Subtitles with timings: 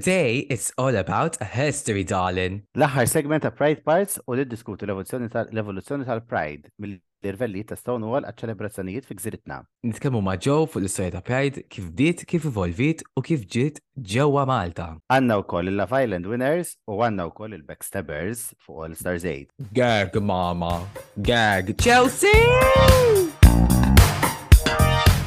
[0.00, 2.54] Today it's all about a history, darling.
[2.80, 8.38] L-aħħar segment ta' Pride Parts u li diskutu l-evoluzzjoni tal-Pride mill-irvelli ta' Stonewall Wall għal
[8.40, 9.58] ċelebrazzjonijiet fi gżiritna.
[9.90, 13.82] Nitkellmu ma' ġew fuq l-istorja ta' Pride, kif bdiet, kif evolvit u kif ġiet
[14.14, 14.86] ġewwa Malta.
[15.12, 19.50] Għandna wkoll il-Love Island Winners u għandna wkoll il-Backstabbers fuq All Stars 8.
[19.76, 20.70] Gag, mama.
[21.20, 21.74] Gag.
[21.84, 22.32] Chelsea!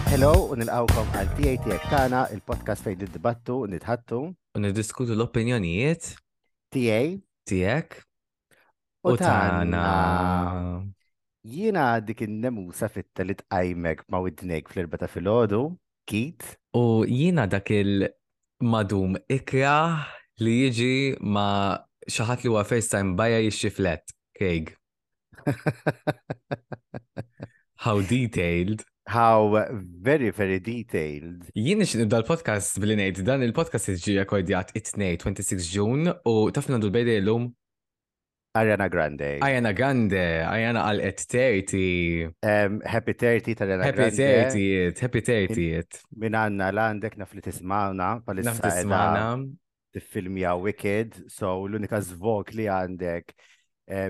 [0.10, 4.24] Hello, il-awkom għal TAT il-podcast fejn id-dibattu, nitħattu
[4.60, 6.12] nidiskutu l-opinjonijiet
[6.76, 7.16] tiegħi
[7.46, 7.98] Tijek.
[9.06, 10.82] u tana.
[11.46, 15.60] Jina dik in-nemusa fitta li tqajmek ma' widnejk fl-erba ta' filgħodu,
[16.10, 16.42] kit.
[16.74, 19.76] U jiena dak il-madum ikra
[20.42, 21.78] li jiġi ma'
[22.10, 24.74] xaħat li huwa first time bajja jixxiflet, kejg.
[27.86, 29.68] How detailed how
[30.02, 31.46] very, very detailed.
[31.54, 36.34] Jien nix nibda l-podcast billi ngħid dan il-podcast iġi akkordjat it nej 26 Ġun u
[36.56, 37.48] tafna du l-bejda l-lum.
[38.56, 39.30] Ariana Grande.
[39.44, 42.34] Ariana Grande, Ariana għal 30.
[42.48, 44.16] Um, happy 30 tal Ariana Grande.
[44.16, 45.24] Happy 30, happy
[45.84, 46.02] 30.
[46.24, 48.54] Min għanna l-għandek naf li tismana, palissa.
[48.56, 49.26] Naf tismawna.
[50.64, 53.30] Wicked, so l-unika zvok li għandek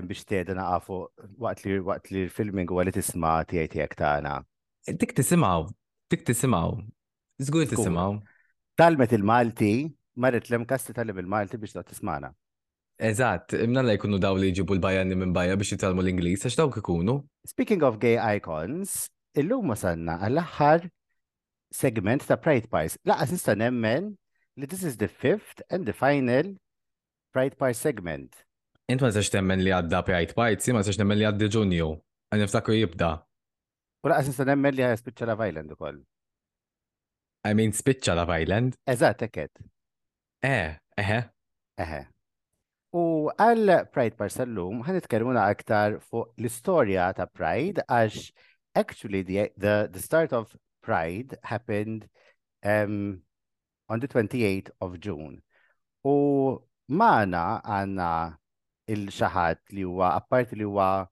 [0.08, 1.04] biex tedna għafu
[1.38, 4.40] waqt li l-filming u għalli tisma tijaj tijak tana.
[4.86, 5.66] Tik tisimaw,
[6.06, 6.78] tik tisimaw.
[7.42, 8.22] Zgur tisimaw.
[8.78, 12.30] Talmet il-Malti, marret l-emkasti talib il-Malti biex ta' tismana.
[13.00, 17.18] Eżatt, la jkunu daw li ġibu l-bajani minn bajja biex jitalmu l-Inglis, għax daw ikunu.
[17.50, 20.86] Speaking of gay icons, illum wasanna għall-aħħar
[21.80, 22.94] segment ta' Pride Pies.
[23.10, 24.14] Laqas nista' nemmen
[24.56, 26.54] li this is the fifth and the final
[27.34, 28.38] Pride Pies segment.
[28.86, 31.90] Int ma nistax temmen li għadda Pride Pies, ma nistax temmen li għadda ġunju.
[32.30, 33.16] Għan niftakru jibda.
[34.06, 35.96] U laqas nista' nemmen li għaj spiċċa Love Island koll.
[37.50, 38.76] I mean spiċċa Love Island.
[38.86, 39.50] Eza ekket.
[40.46, 41.16] Eh, eħe.
[41.82, 41.98] Eħe.
[42.94, 43.02] U
[43.34, 48.28] għal Pride għan itkermuna aktar fuq l-istorja ta' Pride għax
[48.78, 52.08] actually the, the, the start of Pride happened
[52.62, 53.20] um,
[53.88, 55.42] on the 28th of June.
[56.06, 58.12] U maħna għanna
[58.86, 61.04] il-xaħat li huwa apparti li huwa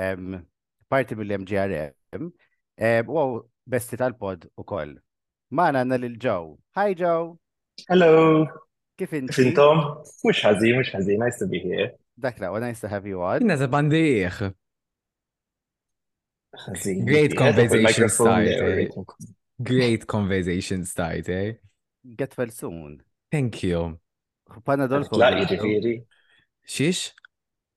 [0.00, 0.40] um,
[0.90, 2.32] parti mill-MGRM, u
[2.76, 3.02] eh,
[3.72, 4.96] besti tal-pod u koll.
[5.54, 6.48] Maħna għanna l-ġaw.
[6.78, 7.30] Hi ġaw.
[7.90, 8.08] Hello.
[8.98, 9.34] Kif inti?
[9.38, 9.80] Xintom?
[10.26, 11.92] Mux ħazin, mux ħazin, nice to be here.
[12.20, 13.46] Dakla, u nice to have you on.
[13.48, 14.42] Nasa zabandiħ.
[17.06, 18.50] Great conversation start.
[18.50, 19.30] Eh?
[19.62, 21.52] Great conversation start, eh?
[22.02, 23.02] Get well soon.
[23.30, 23.98] Thank you.
[24.66, 25.06] Panadol.
[25.16, 26.00] La, ġifiri.
[26.66, 27.12] Xiex?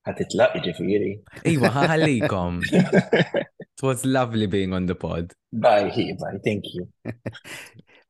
[0.08, 1.12] ħatitlaq ġifiri.
[1.48, 2.58] Iwa, ħalikom.
[2.74, 5.34] It was lovely being on the pod.
[5.52, 6.88] Bye, he, bye, thank you.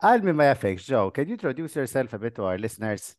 [0.04, 3.16] Għalmi ma jafekx, Joe, can you introduce yourself a bit to our listeners?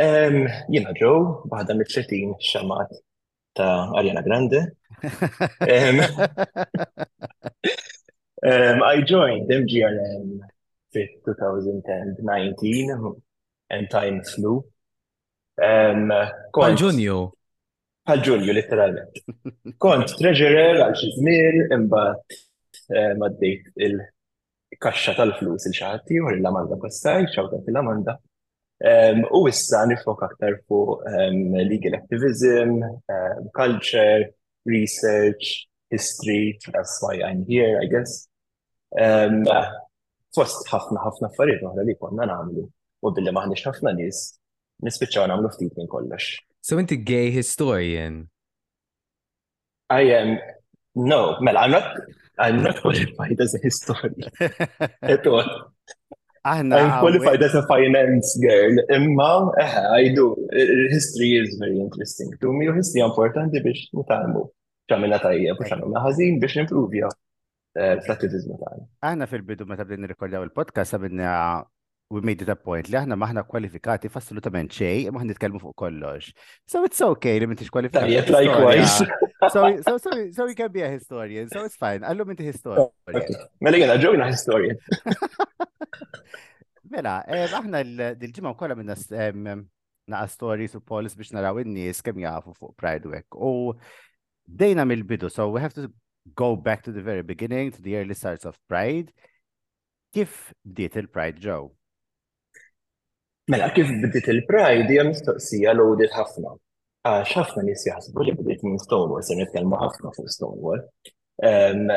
[0.00, 2.96] Um, know, Joe, bħada mit-30 xamat
[3.56, 4.64] ta' Ariana Grande.
[5.02, 6.00] um,
[8.48, 10.40] um, I joined MGRM
[10.94, 13.14] in 2019
[13.70, 14.64] and time flew.
[15.62, 16.10] Um,
[18.04, 19.20] għal ġunju literalment.
[19.80, 22.36] Kont treasurer għal xi imba imbagħad
[22.96, 28.18] eh, maddejt il-kaxxa tal-flus il xaħat u l-Amanda Kostaj, xawta fil-Amanda.
[28.84, 31.04] U issa nifok aktar fuq
[31.70, 32.82] legal activism,
[33.56, 34.26] culture,
[34.68, 38.26] research, history, that's why I'm here, I guess.
[40.36, 42.66] Fost ħafna ħafna affarijiet oħra li konna nagħmlu
[43.06, 44.20] u billi maħniex ħafna nies
[44.84, 46.34] nispiċċaw nagħmlu ftit minn kollox.
[46.64, 48.32] So into gay historian?
[49.90, 50.38] I am
[50.96, 51.92] no, Mel, I'm not
[52.40, 54.32] I'm not qualified as a historian
[55.04, 55.44] at all.
[56.40, 58.80] Aħna, I'm qualified as a finance girl.
[58.96, 59.28] Imma,
[59.60, 59.76] eh,
[60.08, 60.24] I do.
[60.56, 62.72] Eh, history is very interesting to me.
[62.80, 63.52] History important.
[63.66, 64.46] biex nitalmu.
[64.88, 67.12] ċamina tajja, biex għamilna ħazin biex nimprovja
[68.06, 68.84] fl-attivizmu eh, tagħna.
[69.12, 71.36] Aħna fil-bidu meta bdejna nirrikordjaw il-podcast għamilna
[72.10, 76.32] we made it a point li aħna maħna kwalifikati f'assolutament xej, maħna nitkellmu fuq kollox.
[76.68, 78.12] So it's okay li m'intix kwalifikati.
[78.12, 78.98] Yeah, likewise.
[79.52, 82.04] so, so, so, so we can be a historian, so it's fine.
[82.04, 82.88] Allum inti historian.
[83.60, 84.76] Mela jena ġogna historian.
[86.94, 87.82] Mela, eh, aħna
[88.20, 88.94] dil-ġimma kolla minna
[90.06, 93.38] naqa stories u polis biex naraw in nis kemm jafu fuq Pride Week.
[93.40, 93.72] U
[94.44, 95.88] dejna mill-bidu, so we have to
[96.36, 99.08] go back to the very beginning, to the early starts of Pride.
[100.14, 101.72] Kif bdiet il-Pride Joe?
[103.48, 106.52] Mela, kif bdiet il-Pride hija mistoqsija loaded ħafna.
[107.08, 110.78] Għax ħafna nies jaħsbu li bdiet minn Stonewall, se nitkellmu ħafna fuq Stonewall.
[111.44, 111.92] Um,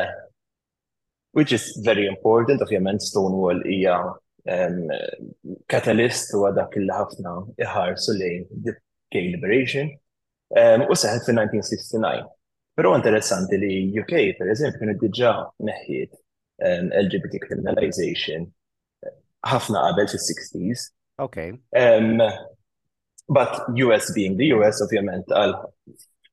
[1.37, 4.91] which is very important, ovvjament Stonewall hija um,
[5.71, 9.93] catalyst u għadak il ħafna iħarsu lejn gay liberation.
[10.51, 12.27] Um, u seħet fil 1969.
[12.75, 13.71] Pero interessanti li
[14.03, 15.31] UK, per eżempju, kienu diġa
[15.71, 18.49] meħjiet um, LGBT criminalization
[19.47, 21.51] ħafna qabel fis 60s Okay.
[21.75, 22.21] Um,
[23.29, 25.53] but US being the US, ovvjament, għal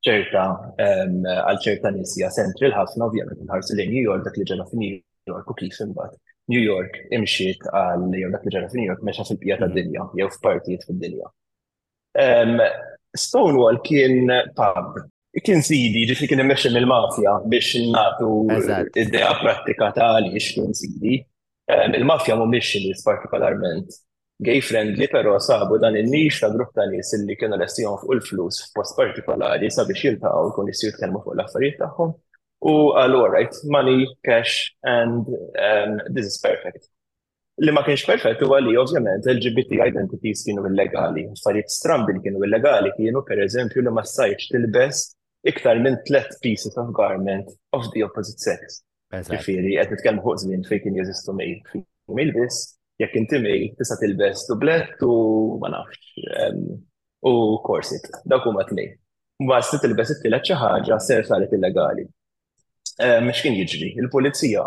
[0.04, 0.44] ċerta
[0.84, 5.00] għal ċerta nisja central ħafna, ovvjament, nħarsu li New York, dak li ġena f'New
[5.30, 6.18] York u kif imbagħad.
[6.52, 10.84] New York imxiet għal jew dak li ġara f'New York mexa fil-pija tad-dinja, jew f'partijiet
[10.90, 11.32] fid-dinja.
[13.16, 14.28] Stonewall kien
[14.58, 14.98] pub,
[15.48, 21.22] kien sidi, ġifri kien imexxi mill-mafja biex natu id-dea pratika ta' għaliex kien sidi.
[21.72, 24.03] Il-mafja mhumiex nies partikolarment
[24.42, 28.14] gay friendly, pero sabu dan il-nix ta' grupp ta' nis li kienu l essijon fuq
[28.18, 32.14] il-flus f'post partikolari sabiex jiltaqgħu jkun jistgħu jitkellmu fuq l-affarijiet tagħhom.
[32.64, 36.88] U għallu right, money, cash, and um, this is perfect.
[37.62, 42.42] Li ma kienx perfett huwa li ovvjament LGBT identities kienu illegali, affarijiet strambi li kienu
[42.48, 45.04] illegali kienu pereżempju li ma sajtx tilbes
[45.46, 47.46] iktar minn tlet pieces of garment
[47.76, 48.82] of the opposite sex.
[49.14, 51.60] Ġifieri qed nitkellmu fuq żmien fejn kien jeżistu mejl.
[52.10, 55.14] Mejl biss jekk inti mej tista' tilbes dublett u
[55.60, 56.12] ma nafx
[57.26, 57.32] u
[57.66, 58.92] korsit, dawk huma tnejn.
[59.42, 62.04] Mbagħad se tilbes it-tielet xi ħaġa ser saret illegali.
[63.24, 64.62] Mhux kien jiġri, il-pulizija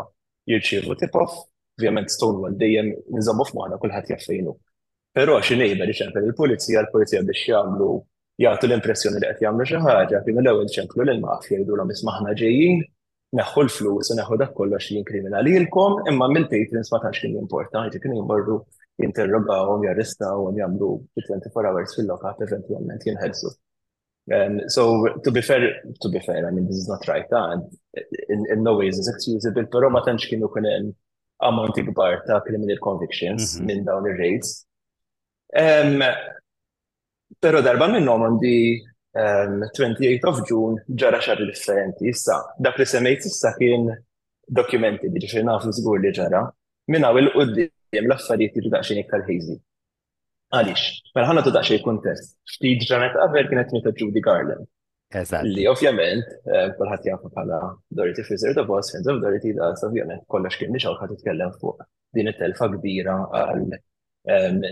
[0.52, 4.56] jirċievu tip ovvjament Stonewall dejjem nżammu f'maħna kulħadd jaffejnu.
[5.16, 7.90] Però xi ngħidha li il-pulizija, l-pulizija biex jagħmlu
[8.44, 12.84] jagħtu l-impressjoni li qed jagħmlu xi ħaġa, kienu l-ewwel ċemplu lil mafja jgħidulhom isma' ġejjin,
[13.36, 18.22] neħħu l-flus u neħħu dak kollox li jinkriminalilkom, imma mill-patrons ma tantx kien importanti, kienu
[18.24, 18.60] jmorru
[19.04, 20.90] jinterrogaw, jarrestaw, jagħmlu
[21.22, 23.52] 24 hours fil-lokat eventwalment jinħelsu.
[24.28, 24.88] Um, so
[25.24, 25.68] to be fair,
[26.02, 27.64] to be fair, I mean this is not right, and
[27.98, 30.90] uh, in, in no ways is excusable, pero ma tantx kienu kien hemm
[31.48, 33.68] ammonti kbar ta' criminal convictions mhm.
[33.70, 34.56] minn dawn ir-raids.
[35.58, 36.00] Um,
[37.44, 38.56] pero darba minnhom għandi
[39.18, 42.08] 28 of June ġara xar differenti.
[42.12, 43.88] Issa, dak li semmejt issa kien
[44.60, 46.44] dokumenti li ġifri nafu zgur li ġara,
[46.92, 47.72] minna il qoddim
[48.06, 49.58] l-affarijiet li daqxin iktar hazy.
[50.54, 50.84] Għalix,
[51.16, 52.36] mela ħana tu daqxin kontest.
[52.56, 54.68] Ftit ġranet qabel kienet mita Judy Garland.
[55.48, 57.60] Li ovvjament, eh, kullħat jafu bħala
[57.92, 61.80] Dorothy Fizzer da boss, friends of Dorothy, da ovvjament, kollox kien nixaw ħat titkellem fuq
[62.14, 63.70] din it-telfa kbira għal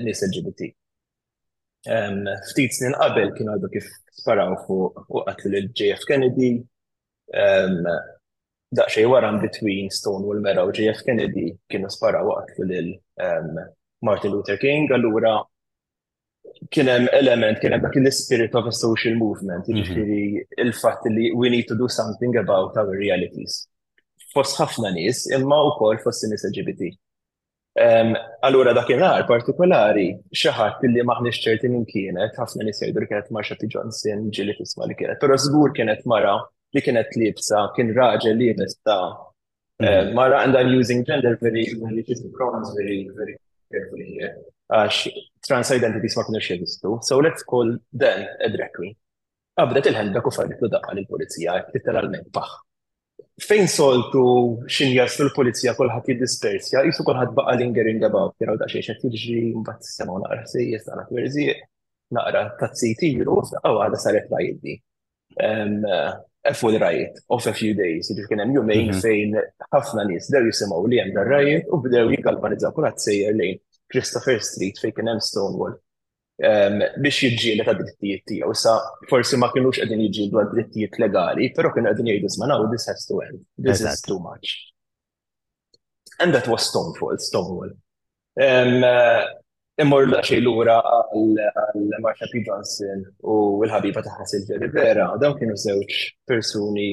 [0.05, 0.75] nis LGBT.
[1.85, 3.89] Ftit snin qabel kienu għadu kif
[4.19, 6.49] sparaw fuq għatlu l-JF Kennedy,
[8.75, 15.37] daqxej wara between l Mera u JF Kennedy kienu sparaw għatlu l-Martin Luther King, allura
[16.71, 19.77] kien hemm element, kien hemm dak l-spirit of a social movement, mhm.
[19.77, 23.61] jiġifieri il-fatt li we need to do something about our realities.
[24.35, 26.89] Fost ħafna nies, imma wkoll fost nies LGBT.
[27.79, 33.55] Allura dakinhar partikolari xi ħadd illi maħniex ċerti minn kienet, ħafna nisajdu li kienet Marsha
[33.59, 33.67] P.
[33.73, 36.37] Johnson ġili tisma li kienet, pero zgur kienet mara
[36.75, 38.53] li kienet libsa, kien raġel li
[38.87, 38.99] ta'
[39.81, 40.13] eh, mm.
[40.15, 42.03] mara and I'm using gender very very
[42.37, 43.35] pronouns very very
[43.73, 44.31] carefully here.
[44.71, 45.09] Għax
[45.43, 48.95] trans identity ma kienux jeżistu, so let's call them a drag queen.
[49.59, 52.55] Għabdet il ħendak u farritu daqqa l-polizija, literalment paħ
[53.43, 54.25] fejn soltu
[54.71, 59.83] xin jaslu l-polizija kolħat jiddistersja, jisu kolħat baqa lingering about, jiraw da xiex jtiġri, mbatt
[59.83, 61.47] s-sema naqra sejjes, naqra kwerzi,
[62.15, 64.55] naqra tazzitiru, għaw għada saret rajdi.
[64.55, 64.73] jiddi.
[65.43, 69.35] A eh, full rajt, of a few days, jidri kienem jumejn fejn
[69.73, 73.59] ħafna nis, daw jisimaw li jem dar rajt u bdew jikalbanizzaw kulat sejjer lejn
[73.91, 75.75] Christopher Street fejn kienem Stonewall
[76.35, 78.51] biex jġiela ta' drittijiet tiegħu.
[78.55, 78.73] Issa
[79.09, 82.89] forsi ma kienux qegħdin jġielu għad drittijiet legali, però kienu qegħdin jgħidu żman now this
[82.91, 83.39] has to end.
[83.57, 84.51] This is too much.
[86.19, 87.73] And that was Stonewall, Stonewall.
[89.75, 92.43] Immor xej lura għal Marsha P.
[92.47, 95.95] Johnson u l-ħabiba ta' Silvia Rivera, dawn kienu żewġ
[96.31, 96.89] persuni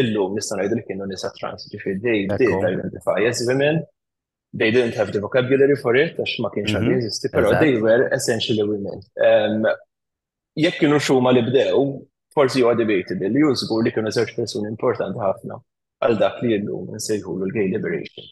[0.00, 3.80] illum nista' ngħidu li kienu nisa trans ġifieri they did identify as women
[4.54, 6.76] they didn't have the vocabulary for it, għax ma kienx mhm.
[6.76, 9.00] għal jeżisti, pero they were essentially women.
[10.60, 11.86] Jekk kienu xuma li bdew,
[12.36, 15.56] forsi huwa debated li jużbu li kienu żewġ persuni importanti ħafna
[16.04, 18.28] għal dak li llum nsejħulu l-gay liberation.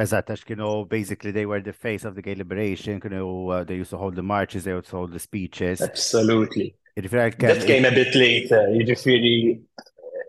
[0.00, 3.76] Eżatt, għax kienu basically they were the face of the gay liberation, kienu uh, they
[3.76, 5.84] used to hold the marches, they used to hold the speeches.
[5.84, 6.72] Absolutely.
[6.96, 9.60] Jiġifieri That came a bit later, jiġifieri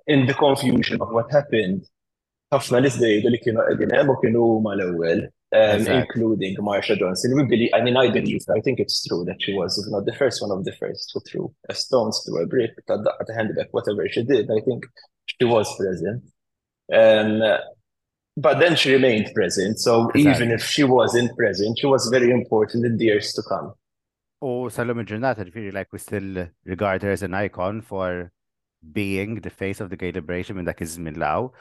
[0.07, 1.87] in the confusion of what happened,
[2.53, 5.29] ħafna l iżdejdu li kienu qegħdin hemm u kienu huma l-ewwel.
[5.53, 7.35] including Marsha Johnson.
[7.37, 10.03] We believe, I mean, I believe, I think it's true that she was, if not
[10.07, 13.13] the first one of the first to throw a stone through a brick, at the,
[13.59, 14.83] at whatever she did, I think
[15.27, 16.23] she was present.
[16.91, 17.43] Um,
[18.35, 19.77] but then she remained present.
[19.77, 20.21] So exactly.
[20.45, 23.75] even if she wasn't present, she was very important in the years to come.
[24.41, 28.31] Oh, Salome Jonathan, I feel like we still regard her as an icon for
[28.91, 31.51] being the face of the gay liberation in that is Minlaw.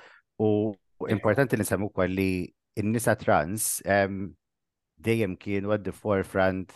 [0.41, 0.77] Oh,
[1.11, 2.23] Importanti li nsemmu wkoll
[2.83, 3.67] n-nisa trans
[5.03, 6.73] dejjem um, kienu at the forefront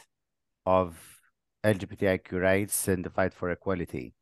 [0.66, 0.94] of
[1.64, 4.14] LGBTIQ rights and the fight for equality.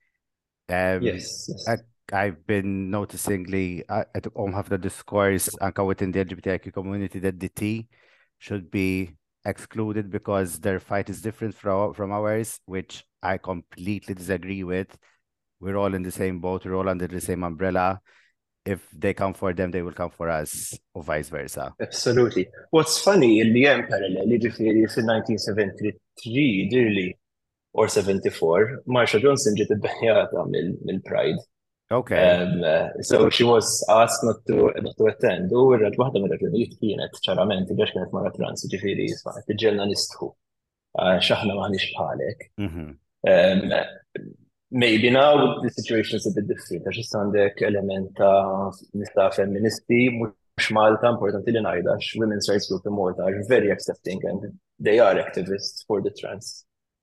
[0.69, 1.49] Um, yes.
[1.69, 1.77] I,
[2.13, 7.49] have been noticingly at home have the discourse anka within the LGBTIQ community that the
[7.49, 7.89] T
[8.39, 14.65] should be excluded because their fight is different from, from ours, which I completely disagree
[14.65, 14.97] with.
[15.61, 18.01] We're all in the same boat, we're all under the same umbrella.
[18.67, 21.75] if they come for them, they will come for us, or vice versa.
[21.81, 22.49] Absolutely.
[22.71, 27.19] What's funny, in the end parallel, if in 1973, really,
[27.75, 30.55] or 74, Marsha Johnson a ibbenjata
[30.87, 31.37] in pride
[31.91, 32.41] Okay.
[32.41, 35.51] Um, uh, so she was asked not to, not to attend.
[35.57, 40.31] U rrad wahda minn raġunijiet kienet ċarament, għax kienet mara trans, ġifiri, jisma, t-ġelna nistħu.
[40.99, 42.47] Uh, xaħna maħnix bħalek.
[42.67, 42.87] Mhm.
[43.29, 44.25] Um,
[44.83, 50.67] Maybe now the situation is a bit different, għax għandek element ta' nista' femministi, mux
[50.75, 54.49] Malta, importanti li najda, women's rights group in Malta are very accepting and
[54.89, 56.51] they are activists for the trans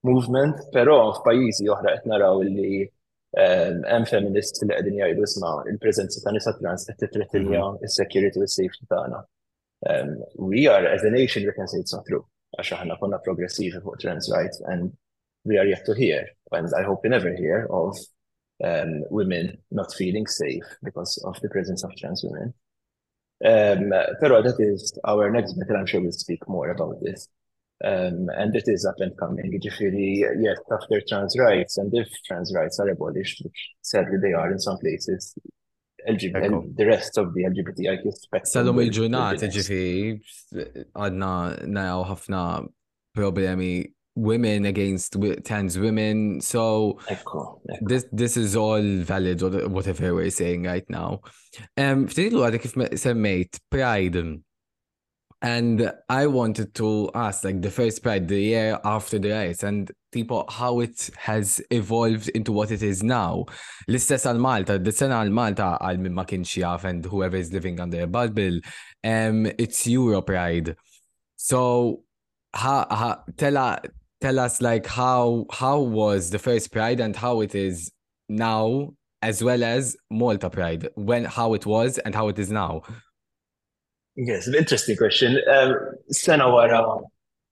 [0.10, 6.26] movement, pero f'pajjiżi oħra qed naraw li ehm, hemm feminist li qegħdin jgħidu isma' il-preżenza
[6.28, 7.80] ta' nisa trans qed titretilja mhm.
[7.88, 9.24] s-security u s-safety tagħna.
[9.94, 10.12] Ehm,
[10.52, 12.26] we are as a nation we can say it's not true
[12.60, 14.92] għax aħna konna progressivi fuq trans rights and
[15.46, 17.98] we are yet to hear, and I hope we never hear of
[18.64, 22.54] um, women not feeling safe because of the presence of trans women.
[23.44, 23.90] Um,
[24.22, 27.28] pero that is our next bit, I'm sure we'll speak more about this.
[27.84, 29.60] Um, and it is up and coming.
[29.80, 34.52] really, yes, after trans rights, and if trans rights are abolished, which sadly they are
[34.52, 35.34] in some places,
[36.08, 38.54] LGBT, the rest of the LGBTIQ spectrum.
[38.66, 40.22] Salom il-ġurnat, ġifiri,
[40.98, 41.34] għadna
[41.78, 42.44] najaw ħafna
[43.18, 45.16] problemi women against
[45.46, 46.42] trans women.
[46.42, 47.00] So
[47.82, 51.22] this this is all valid or whatever we're saying right now.
[51.78, 54.38] Um, if l Pride.
[55.44, 59.92] And I wanted to ask, like, the first Pride, the year after the race, and
[60.12, 63.46] people, how it has evolved into what it is now.
[63.90, 68.06] L-istess għal-Malta, the sena għal-Malta għal-min ma kienx jaf and whoever is living under a
[68.08, 68.60] bubble,
[69.04, 70.76] um, it's Euro Pride.
[71.38, 72.04] So,
[72.54, 73.82] ha, ha, tella,
[74.22, 77.92] tell us like how how was the first pride and how it is
[78.30, 82.82] now as well as Malta Pride, when how it was and how it is now?
[84.16, 85.40] Yes, an interesting question.
[85.50, 85.76] Um,
[86.10, 87.02] sena wara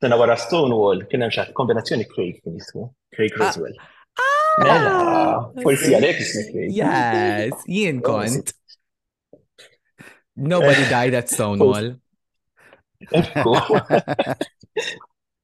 [0.01, 3.73] sena wara Stonewall kien hemm xi kombinazzjoni Craig kien jismu, Craig ah, Roswell.
[4.59, 6.71] Mela, forsi għalhekk ismu Craig.
[6.81, 8.53] Yes, jien kont.
[10.53, 11.91] Nobody died at Stonewall.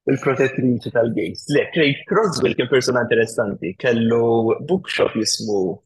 [0.08, 1.44] il protettrici tal-gays.
[1.48, 5.80] Le, Craig Croswell kien persona interessanti, kellu bookshop jismu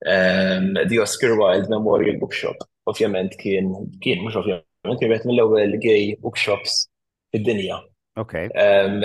[0.00, 2.56] um, The Oscar Wilde Memorial Bookshop.
[2.84, 3.70] Ovvjament kien,
[4.02, 6.80] kien, mux ovvjament, kien għet mill-ewel gay bookshops
[7.38, 7.78] id-dinja.
[8.18, 8.34] Ok.
[8.58, 8.98] Um,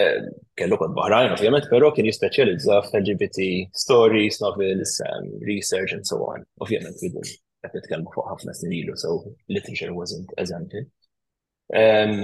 [0.59, 3.45] kellu kod baħrajn, ovvjament, pero kien jispeċjalizza LGBT
[3.79, 6.41] stories, novels, um, research, and so on.
[6.65, 9.13] Ovvjament, kien għet nitkellmu fuq ħafna snin ilu, so
[9.53, 10.89] literature wasn't exempted.
[11.69, 12.23] Um,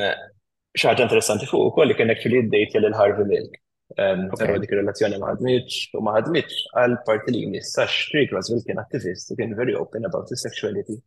[0.74, 3.60] xaħġa interessanti fuq ukoll li kien actually d-dejt l Harvey Milk.
[3.94, 9.30] Għarru dik relazzjoni ma u ma ħadmitx għal parti li jmissax trik Roswell kien attivist
[9.30, 10.98] u kien very open about his sexuality.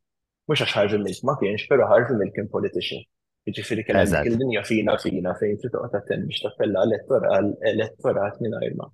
[0.46, 3.02] Mux għax Harvey Milk ma kienx, pero Harvey Milk kien politician.
[3.46, 8.86] Ġifiri kien għazik il-dinja fina fina fejn titoqta ten biex tappella elettorat minn ma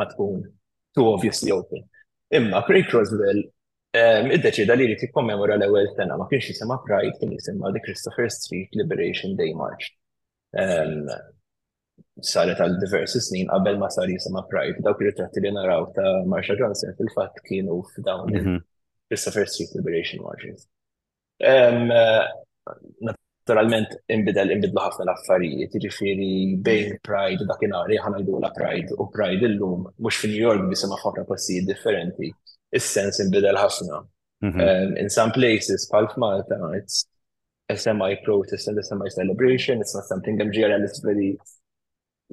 [0.00, 0.44] ma tkun
[0.96, 1.84] too obviously open.
[2.34, 3.42] Imma Craig Roswell
[3.94, 8.74] Id-deċida li jrid kommemora l-ewwel sena ma kienx jisema' Pride kien jisema The Christopher Street
[8.80, 9.86] Liberation Day March.
[12.26, 14.82] Saret għal diversi snin qabel ma sar jisema' Pride.
[14.82, 18.56] Dawk ir-ritratti li naraw ta' Marsha Johnson fil-fatt kienu f'dawn mhm.
[19.12, 20.66] Christopher Street Liberation Marches.
[23.12, 26.28] Naturalment imbidel imbidlu ħafna l-affarijiet, jiġifieri
[26.66, 31.28] bejn Pride dakinhar ħanajdu la Pride u Pride illum mhux fi New York bisema ħafna
[31.30, 32.32] postijiet differenti
[32.76, 34.02] is-sens inbidel ħafna.
[34.44, 34.60] Mhm.
[34.62, 37.06] Um, in some places, Palf Malta, it's
[37.70, 39.80] a semi-protest and a semi-celebration.
[39.80, 41.38] It's not something MGRL is very,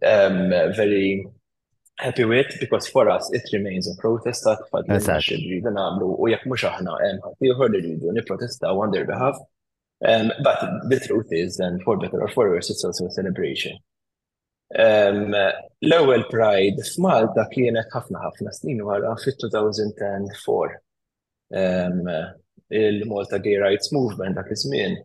[0.05, 0.49] um,
[0.81, 1.27] very
[1.99, 6.47] happy with because for us it remains a protest that fadil rridu nagħmlu u jekk
[6.49, 9.37] mhux aħna hemm ħaddieħor li rridu nipprotestaw on their behalf.
[10.03, 13.77] Um, but the truth is, and for better or for worse, it's also a celebration.
[14.77, 20.75] L-ewwel Pride f'Malta kienet ħafna ħafna snin wara fit-2004.
[22.71, 24.99] Il-Malta Gay Rights Movement dak iż-żmien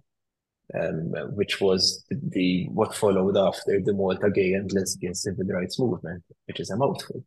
[0.75, 6.25] Um, which was the what followed after the Malta Gay and Lesbian Civil Rights Movement,
[6.49, 7.23] which is a mouthful.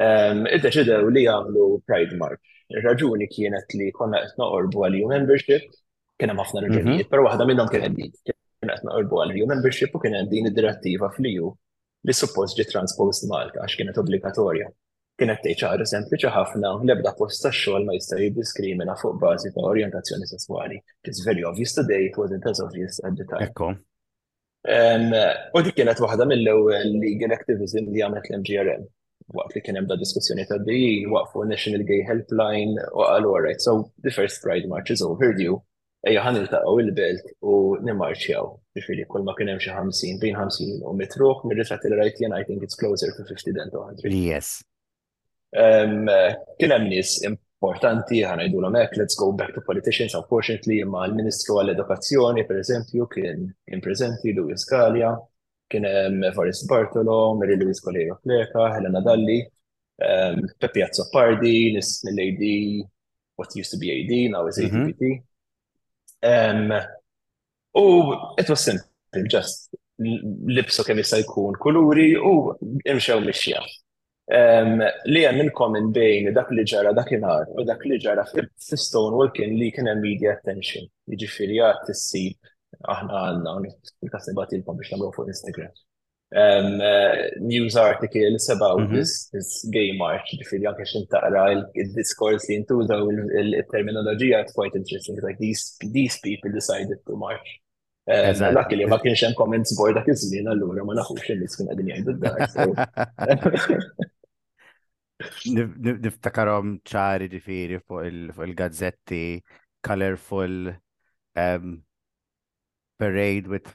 [0.00, 2.38] Um, Id-deċidew li għamlu Pride March.
[2.70, 5.66] ir raġuni kienet li konna qed noqorbu għal membership,
[6.14, 7.10] kien hemm ħafna raġunijiet, mhm.
[7.10, 10.46] però waħda minnhom kien dik kien qed naqorbu għal EU membership u kien hemm din
[10.50, 11.46] id-direttiva fl-EU
[12.08, 14.66] li suppost ġi transpost Malta għax kienet obbligatorja.
[15.20, 20.28] Kienet tgħid ċara sempliċi ħafna l-ebda post tax-xogħol ma jista' jiddiskrimina fuq bażi ta' orjentazzjoni
[20.30, 20.76] sesswali.
[21.08, 23.80] It's very obvious today, it wasn't as obvious at the time.
[25.60, 28.84] U dik kienet waħda mill-ewwel legal activism li għamlet l-MGRM.
[29.40, 33.62] Waqt li kien hemm da diskussjoni ta' DI, waqfu National Gay Helpline, u għal right,
[33.64, 35.60] so the first Pride March is overdue
[36.08, 37.54] Ejja ħan il-taqaw il-belt u
[37.84, 38.46] nimarċjaw.
[38.78, 42.64] Ġifiri, kull ma kienem xi 50, bejn 50 u mitruħ, mir-ritrat il-rajt jen, I think
[42.64, 44.14] it's closer to 50 than 200.
[44.14, 44.54] Yes.
[45.52, 52.46] Kienem nis importanti, ħan għajdu l let's go back to politicians, unfortunately, imma l-Ministru għall-Edukazzjoni,
[52.48, 55.12] per eżempju, kien imprezenti Luis Galia,
[55.68, 59.42] kien Evaris Bartolo, Mary Luis Colero Pleca, Helena Dalli,
[60.00, 62.54] Pepi Azzopardi, nis mill-AD,
[63.36, 65.20] what used to be AD, now is ADPT.
[66.22, 66.70] Um,
[67.74, 69.70] u it was simple, just
[70.50, 72.32] libsu kemm jista' jkun kuluri u
[72.92, 73.62] imxew mixja.
[74.40, 78.48] Um, li hemm in-common bejn dak li ġara dakinhar u dak li ġara fil
[78.84, 80.84] stone kien li kien hemm media attention.
[81.14, 82.50] Jiġifieri għad tissib
[82.96, 83.74] aħna għandna,
[84.08, 85.72] nikasibati l-kom biex nagħmlu fuq Instagram
[86.36, 88.96] um, uh, news article about mm -hmm.
[88.96, 90.28] this, this gay march.
[90.42, 93.08] Ġifiri anke xin taqra il discourse li jintuża u
[93.42, 95.16] il-terminologija, it's quite interesting.
[95.18, 97.48] it's Like these, these people decided to march.
[98.10, 101.90] Dak li ma kienx hemm comments board dak iż-żmien allura ma nafux in-nies kien qegħdin
[101.90, 102.48] jgħidu dar.
[105.96, 109.20] Niftakarhom ċari ġifieri fuq il-gazzetti
[109.86, 110.70] colorful
[111.36, 111.82] um,
[113.00, 113.68] parade with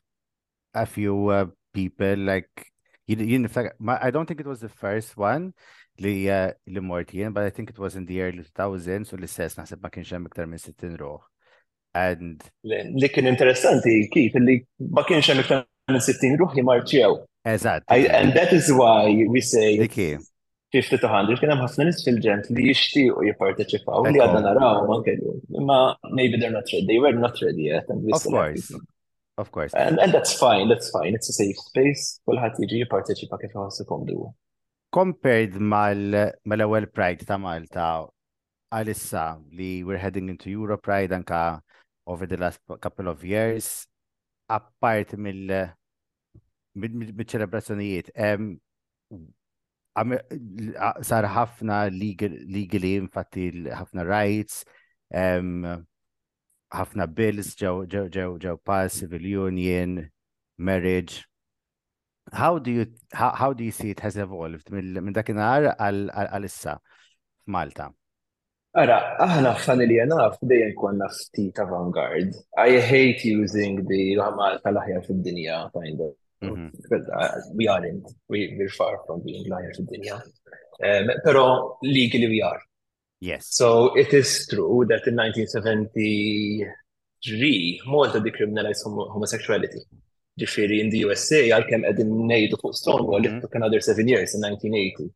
[0.74, 2.54] a few uh, people like
[3.08, 5.46] you, you know, fact my, I don't think it was the first one
[6.06, 9.54] li uh, li mortien, but I think it was in the early 2000s u l-istess
[9.60, 11.20] naħseb ma kienx hemm iktar minn 60 ruħ.
[12.06, 12.42] And
[13.02, 14.58] li kien interessanti kif li
[14.98, 15.62] ma kienx hemm iktar
[15.92, 17.14] minn 60 ruħ li marċew.
[17.54, 17.86] Eżatt.
[17.96, 20.10] And that is why we say Liki.
[20.76, 25.16] 50 to 100 kien hemm ħafna nies fil-ġent li jixtiequ jipparteċipaw li għadna naraw anke
[25.16, 25.80] imma
[26.20, 27.88] maybe they're not ready, they were not ready yet.
[27.88, 28.68] And we of course.
[28.74, 28.84] Them.
[29.38, 29.74] Of course.
[29.76, 31.14] And, and that's fine, that's fine.
[31.14, 32.20] It's a safe space.
[32.30, 34.30] Kulħadd jiġi jipparteċipa kif iħossu komdu.
[34.96, 37.90] Compared mal-ewwel Pride ta' Malta
[38.76, 39.26] għalissa
[39.58, 41.42] li we're heading into Euro Pride anka
[42.08, 43.88] over the last couple of years,
[44.50, 45.52] apart mill
[46.76, 48.14] mid ċelebrazzjonijiet
[51.10, 54.64] sar ħafna legal, legally infatti ħafna rights,
[55.12, 55.86] um,
[56.74, 60.08] ħafna bills ġew ġew ġew ġew pass civil union,
[60.58, 61.26] marriage.
[62.34, 66.80] How do you how, how do you see it has evolved minn dakinhar għal issa
[67.46, 67.92] f'Malta?
[68.76, 72.36] Ara, aħna f'sanilija naf dejjem konna ftit avant-garde.
[72.60, 76.12] I hate using the Malta l-aħjar fid-dinja kind of.
[76.44, 76.66] Mhm.
[76.82, 80.20] Because uh, we aren't, we, we're far from being l-aħjar fid-dinja.
[80.84, 81.46] Um, pero
[81.84, 82.60] legally we are.
[83.20, 83.48] Yes.
[83.56, 89.80] So it is true that in 1973 Malta decriminalized hom homosexuality.
[90.36, 93.38] Ġifiri in the USA għal-kem għedin nejdu fuq Stonewall mm -hmm.
[93.38, 95.08] it took another seven years in 1980.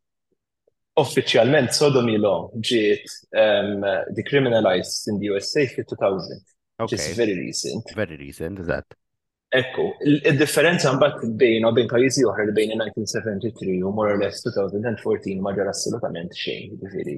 [0.96, 3.04] Offiċjalment sodomy law ġiet
[3.42, 3.84] um,
[4.16, 6.40] decriminalized in the USA fit 2000.
[6.80, 6.96] Okay.
[6.96, 7.84] Just very recent.
[7.94, 8.88] Very recent, is that?
[9.52, 9.92] Ekku,
[10.30, 15.52] il-differenza mbatt bejn u bejn pajizi oħra bejn 1973 u more or less 2014 ma
[15.52, 17.16] ġar assolutament xejn, ġifieri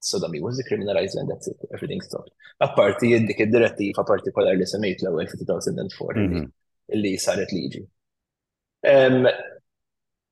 [0.00, 2.30] sodomy was decriminalized and that's it, everything stopped.
[2.62, 6.48] Apparti dik id-direttiva partikolar li semmejt l-ewwel fi 2004 mhm.
[7.02, 7.82] li saret liġi.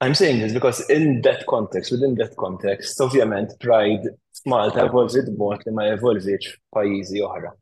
[0.04, 4.06] I'm saying this because in that context, within that context, ovvjament pride
[4.52, 7.52] Malta evolvit b'mod li ma evolvitx pajjiżi oħra.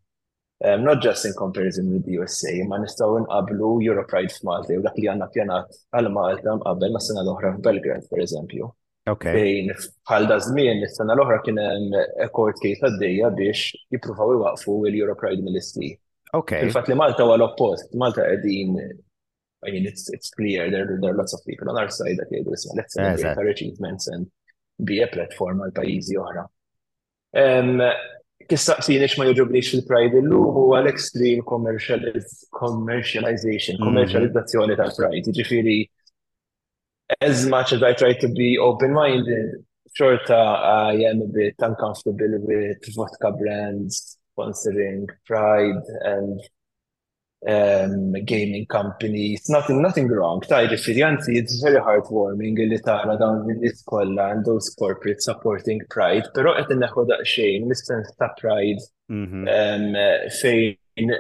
[0.64, 4.98] Um, not just in comparison with the USA, ma nistgħu nqablu Europride f'Malta u dak
[5.00, 8.70] li għandna pjanat għal Malta mqabel mas-sena l-oħra f'Belgrad, per eżempju.
[9.04, 9.68] Bejn
[10.08, 11.92] bħal da żmien is-sena l-oħra kien hemm
[12.32, 15.90] court case għaddejja biex jippruvaw iwaqfu l europe Pride Ministry.
[16.34, 16.62] Okay.
[16.64, 18.78] Il-fatt li Malta huwa l-oppost, Malta qegħdin
[19.64, 22.30] I mean, it's, it's clear there, there are lots of people on our side that
[22.32, 24.26] jgħidu isma' let's celebrate our achievements and
[24.90, 26.42] be a platform għal pajjiżi oħra.
[28.44, 33.84] Kistaqsini ma joġobniex fil-Pride illum huwa l-extreme commercialization, mhm.
[33.86, 35.32] commercializzazzjoni tal-Pride.
[35.40, 35.78] Ġifieri
[37.20, 39.64] as much as I try to be open-minded,
[39.98, 46.40] xorta uh, I am a bit uncomfortable with vodka brands sponsoring Pride and
[47.46, 49.34] um, a gaming company.
[49.34, 50.40] It's nothing, nothing wrong.
[50.40, 56.54] Ta' it's very heartwarming li tara dawn l-nis kolla and those corporate supporting Pride, pero
[56.58, 59.46] qed neħu daqsxejn mis-sens ta' Pride mhm.
[59.46, 61.14] um, fejn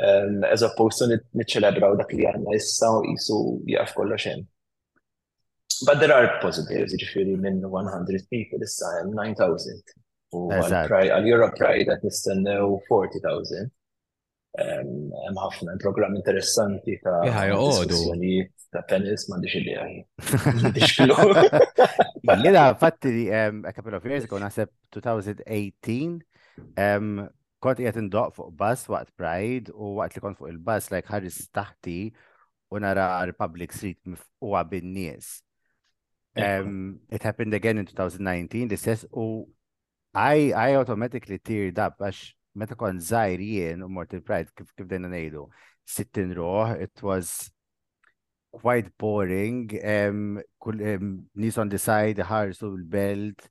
[0.00, 3.36] as opposed to u dak li għanna issa u jisu
[3.68, 4.46] jaf kollox xen.
[5.86, 9.96] But there are positives, ġifiri minn 100 people issa hemm 9,000.
[10.32, 13.68] U għal-Europe Pride għat nistennew 40,000.
[14.62, 19.84] Hemm ħafna programm interessanti ta' diskussjonijiet ta' tennis m'għandix idea.
[20.60, 21.16] M'għandix kilu.
[22.44, 26.20] Jiena fatti a couple of years ago 2018
[27.62, 31.38] kont jgħet indoq fuq bus waqt Pride u waqt li kont fuq il-bus, like ħaris
[31.54, 31.96] taħti
[32.72, 35.36] u nara Republic Street mifquwa bin-nies.
[36.34, 39.46] Um, it happened again in 2019, this is, u
[40.14, 42.22] I, I automatically teared up għax
[42.60, 45.46] meta kon zaħir jien u mort il-Pride kif kif dajna nejdu.
[45.88, 47.52] Sittin roħ, it was
[48.52, 53.46] quite boring, um, kull, um, nis on the side, ħarsu l-belt,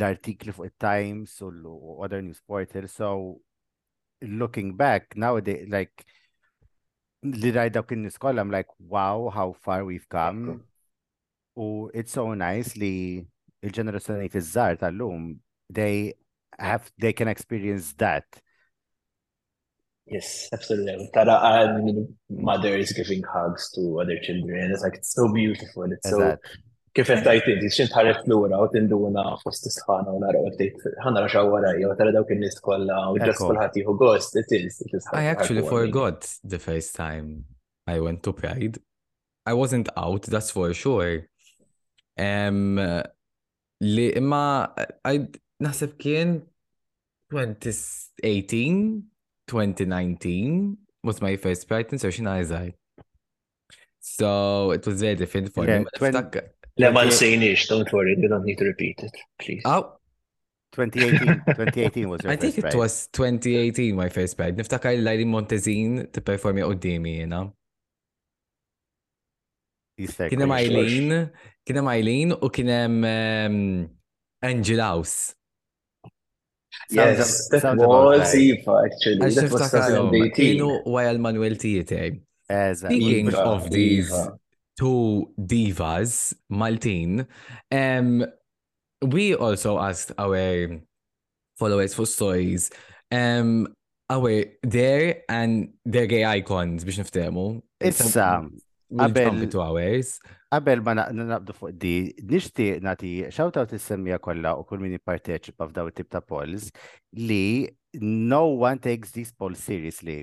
[0.00, 2.92] l'artikli fuq it-Times u other news portals.
[2.92, 3.40] So
[4.20, 5.94] looking back nowadays, like
[7.42, 10.42] li rajda kien niskolla, I'm like, wow, how far we've come.
[11.54, 12.94] U oh, it's so nice li
[13.64, 15.22] il-ġenerazzjoni iż-żar tal-lum,
[15.70, 16.12] they
[16.58, 18.26] have, they can experience that.
[20.14, 21.08] Yes, absolutely.
[21.14, 24.68] Tara, I mean, mother is giving hugs to other children.
[24.72, 25.84] It's like, it's so beautiful.
[25.84, 26.36] It's exactly.
[26.36, 26.60] so
[26.94, 31.30] kif qed tajt inti x'int ħares lura u tinduna fost isħana u naraw tgħid ħanara
[31.32, 34.78] xaw warajja u tara dawk in-nies kollha u ġas kulħadd jieħu gost it is
[35.20, 37.46] I actually forgot the first time
[37.86, 38.78] I went to Pride.
[39.46, 41.26] I wasn't out, that's for sure.
[42.16, 42.78] Um,
[43.82, 44.70] li imma
[45.04, 45.20] I
[45.60, 46.38] naħseb kien
[47.34, 49.02] 2018,
[49.50, 52.54] 2019 was my first Pride insertion I was
[54.00, 56.44] So it was very different for yeah, me.
[56.76, 59.62] Le man sejnix, don't worry, you don't need to repeat it, please.
[59.64, 59.96] Oh,
[60.72, 64.56] 2018, 2018 was your I think it was 2018 my first ride.
[64.56, 67.52] Niftakar Lairi Montezin to perform you know?
[69.96, 71.30] Kinem Eileen,
[71.64, 73.88] Kinem Eileen u kinem um,
[74.42, 75.32] Angel House.
[76.90, 79.18] Yes, that was Eva actually.
[79.18, 80.58] That was 2018.
[80.60, 82.18] Kinu Manuel Tietej.
[82.74, 84.12] Speaking of these
[84.76, 87.26] two divas, Maltin.
[87.70, 88.24] Um,
[89.02, 90.80] we also asked our
[91.58, 92.70] followers for stories.
[93.10, 93.68] Um,
[94.10, 97.62] our there and their gay icons biex niftemu.
[97.80, 98.44] Issa,
[98.92, 100.08] qabel um, two hours.
[100.86, 101.94] ma naqbdu fuq di,
[102.32, 106.68] nishti nati shout-out semmija kolla u kull min jipparteċipa f'daw it-tip ta' polls
[107.28, 107.40] li
[108.30, 110.20] no one takes this poll seriously.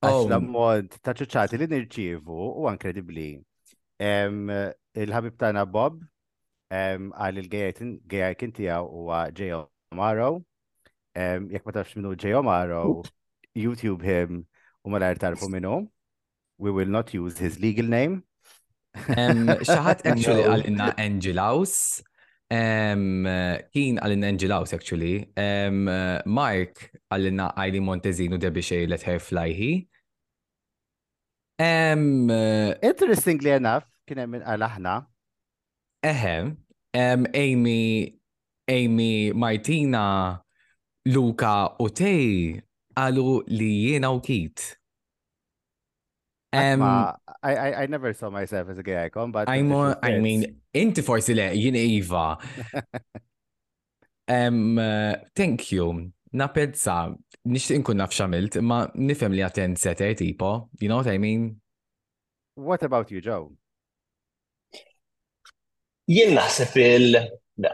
[0.00, 0.24] Għax oh.
[0.32, 3.28] la mod ta' ċuċati li nirċivu u għankredibli.
[4.00, 6.00] Il-ħabib tana Bob
[6.72, 9.50] għal il-gejajkin tijaw u J.
[9.98, 10.30] Maro.
[11.50, 12.38] Jek ma tafx minnu J.
[12.46, 13.02] Maro,
[13.58, 14.44] YouTube him
[14.84, 15.82] u ma lajr tarfu minnu.
[16.58, 18.22] We will not use his legal name.
[18.96, 22.00] Xaħat actually għal inna Angelaus.
[22.50, 25.28] kien għal inna Angelaus, actually.
[25.36, 26.12] Mark
[27.10, 29.72] għal inna għallinna Eileen Montezino debi xej let her fly hi.
[31.60, 34.92] Interestingly enough, kien hemm inqal aħna.
[36.02, 36.34] Eħe,
[37.38, 38.10] Amy,
[38.66, 40.02] Amy, Martina,
[41.14, 42.58] Luka u Tej
[42.98, 44.66] għalu li jiena u Kit.
[46.52, 47.10] Um, I,
[47.54, 50.42] I, I never saw myself as a gay icon, but I'm more, I mean,
[50.74, 52.36] inti forsi le, jiena Iva.
[54.26, 56.10] um, uh, thank you.
[56.34, 57.12] Napezza,
[57.50, 61.60] nishti nkun naf xamilt, ma nifem li għaten sete tipo, you know what I mean?
[62.54, 63.54] What about you, Joe?
[66.10, 67.16] Jien naħseb il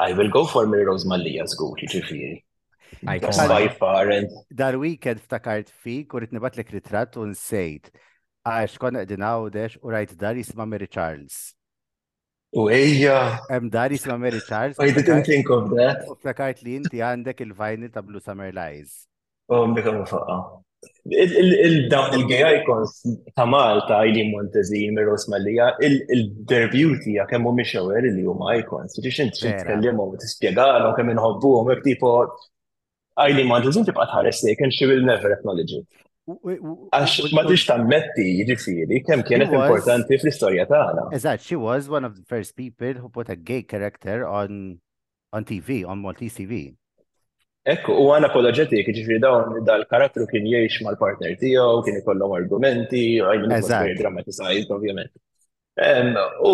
[0.06, 2.34] I will go for Rose Malia zgur, ġifiri.
[4.58, 7.88] Dar weekend ftakart fi, kurit nibat l ritratt u nsejt.
[8.44, 11.54] Għax konna għedin għawdex u rajt dar jisma Mary Charles.
[12.52, 13.16] U ejja.
[13.48, 14.76] Hemm dar jisma Mary Charles.
[14.84, 16.04] I didn't think of that.
[16.04, 19.06] U ftakart li inti għandek il vajni ta' Blue Summer Lies.
[19.48, 20.42] U oh, mbika mufaqa
[21.08, 23.02] il-dawn il-gay icons
[23.34, 29.44] ta' Malta, Ili Montezi, Miros Malija, il-derbjuti ja kemmu miexawer li huma icons, biex inti
[29.44, 32.12] t-tkellimu u t-spiegalu kemm nħobbu, u mek tipo
[33.30, 35.86] Ili Montezi, tibqa tħares lejk and she will never acknowledge it.
[36.36, 41.06] Għax ma tix tammetti jġifiri, kemm kienet importanti fl-istorja tagħna.
[41.16, 44.80] Eżatt, she was one of the first people who put a gay character on
[45.32, 46.74] on TV, on Maltese TV.
[47.66, 53.96] Ekku, u għana apologetik, ġifiri dawn dal-karattru kien jiex mal-partner tiegħu, kien ikollhom argumenti, għajn
[53.98, 55.10] dramatizajt, ovvjament.
[56.46, 56.52] U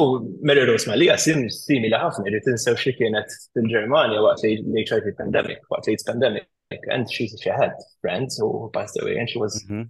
[0.48, 5.61] Mary Rose Malija sim simili ħafna, irrid tinsew xi kienet fil-Ġermanja waqt li HIV pandemik,
[5.75, 6.48] waqt AIDS pandemic,
[6.88, 9.87] and she, she had friends who passed away, and she was mm -hmm.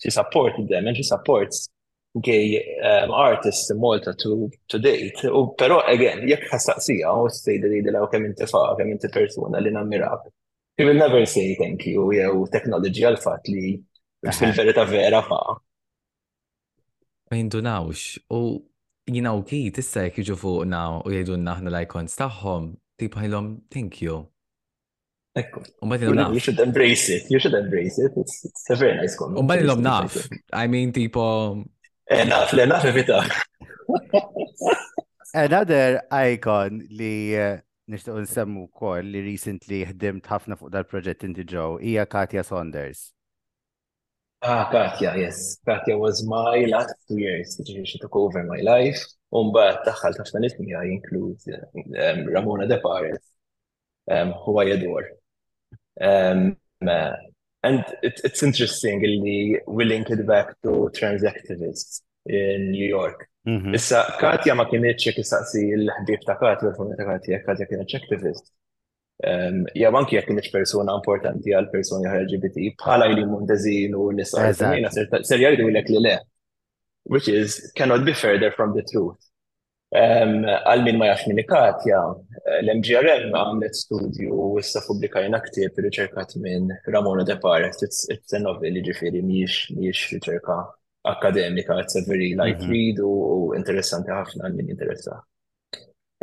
[0.00, 1.68] she supported them, and she supports
[2.24, 5.20] gay um, artists in Malta to, to date.
[5.28, 9.60] U pero, again, jekk ħassaqsija u stejda li d-law kem inti faqa, kem inti persona
[9.60, 10.32] li nammirab
[10.76, 13.76] He will never say thank you, jew technology għal-fat li
[14.38, 15.56] fil-verita vera fa'
[17.30, 18.04] ma jindunawx.
[18.32, 18.40] U
[19.10, 24.20] jinaw ki tista jek iġu fuqna u jgħidunna ħna l-icons taħħom, tip ħajlom, thank you.
[25.36, 25.60] Ekku.
[25.82, 27.28] You should embrace it.
[27.32, 28.12] You should embrace it.
[28.20, 29.40] It's, it's a very nice comment.
[29.40, 30.16] Umbat il-lom naf.
[30.52, 31.64] I mean, tipo...
[32.10, 33.08] Enough, enough if it
[35.34, 37.56] Another icon li uh
[37.94, 43.10] nishtiq nsemmu wkoll li recently ħdimt ħafna fuq dal-proġett inti ġew hija Katja Saunders.
[44.44, 45.60] Ah, Katja, yes.
[45.68, 47.58] Katja was my last two years.
[47.90, 48.98] She took over my life.
[49.32, 51.58] Umbat daħħal ħafna nies miha include
[52.34, 53.20] Ramona De Paris,
[54.10, 55.04] um, who I adore.
[56.00, 56.56] Um,
[57.62, 63.28] and it, it's interesting, really, we link it back to trans activists in New York.
[63.44, 63.72] Mhm.
[63.74, 68.52] Issa, Katja ma kienieċ jek istaqsi l-ħbib ta' Katja, l-fumni ta' Katja, Katja kienieċ activist.
[69.78, 74.54] Ja, anki jek kienieċ persona importanti għal personi għal LGBT, bħala ili mundazin u l-isqar,
[74.54, 76.14] ser jgħidu l li le,
[77.04, 79.18] which is, cannot be further from the truth.
[79.94, 82.00] Għal min ma jax minni Katja,
[82.62, 88.82] l-MGRM għamlet studju u issa publikajna ktib riċerkat minn Ramona Depar, it's a novel li
[88.90, 89.66] ġifiri miex
[90.14, 90.60] riċerka
[91.06, 92.70] akademika, it's a very light mm -hmm.
[92.72, 95.22] read u interessanti ħafna min interessa.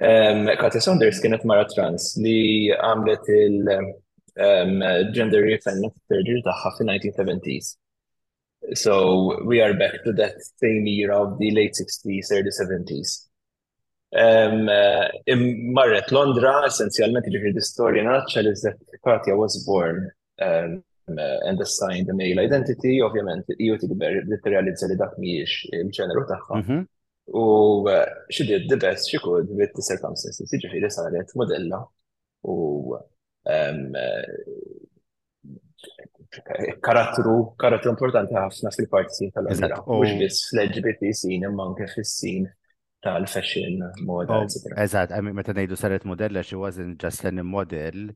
[0.01, 7.67] Um, Katja Saunders kienet mara trans li għamlet il-gender reaffirmative surgery tagħha fil-1970s.
[8.73, 8.93] So
[9.49, 13.09] we are back to that same era of the late 60s, early 70s.
[14.11, 15.05] Um, uh,
[15.75, 20.09] marret Londra, essenzjalment ġifir di storja naċċa li Katja was born
[20.41, 20.81] um,
[21.17, 26.23] Eh, and assign the male identity, ovvjament, ju tikber li t-realizza li dak miex il-ġeneru
[26.29, 26.55] tagħha.
[26.63, 26.79] Mhm.
[27.39, 27.45] U
[27.89, 31.79] eh, she did the best she could with the circumstances, ġifiri saret modella
[32.49, 32.57] u
[33.47, 34.25] ehm, eh,
[36.85, 39.81] karattru, karattru importanti ħafna fil-parti sin tal-għazra.
[39.87, 42.47] Mux bis fl-LGBT sin, imma anke fil-sin
[43.05, 44.35] tal-fashion model.
[44.43, 48.11] Oh, Eżat, meta nejdu saret modella, she wasn't just any model,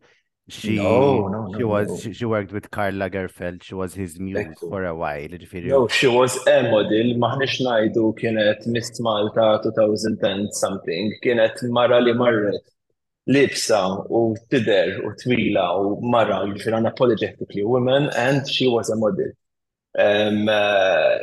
[0.49, 4.19] She, no, no, no, she was she, she, worked with Karl Lagerfeld, she was his
[4.19, 4.59] muse Dekku.
[4.69, 5.25] for a while.
[5.53, 12.11] No, she was a model, maħnix Naidu kienet Miss Malta 2010 something, kienet mara li
[12.23, 12.59] marret
[13.37, 13.79] libsa
[14.11, 19.31] u tider u twila u mara jifir unapologetically women and she was a model.
[19.97, 21.19] Um, uh,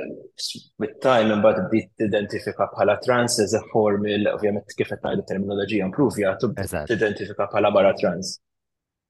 [0.79, 5.89] with time and bdiet t-identifika bħala trans as a formal, ovvjament kif qed ngħidu terminoloġija
[5.91, 6.39] improvja,
[6.95, 8.39] tidentifika bħala mara trans.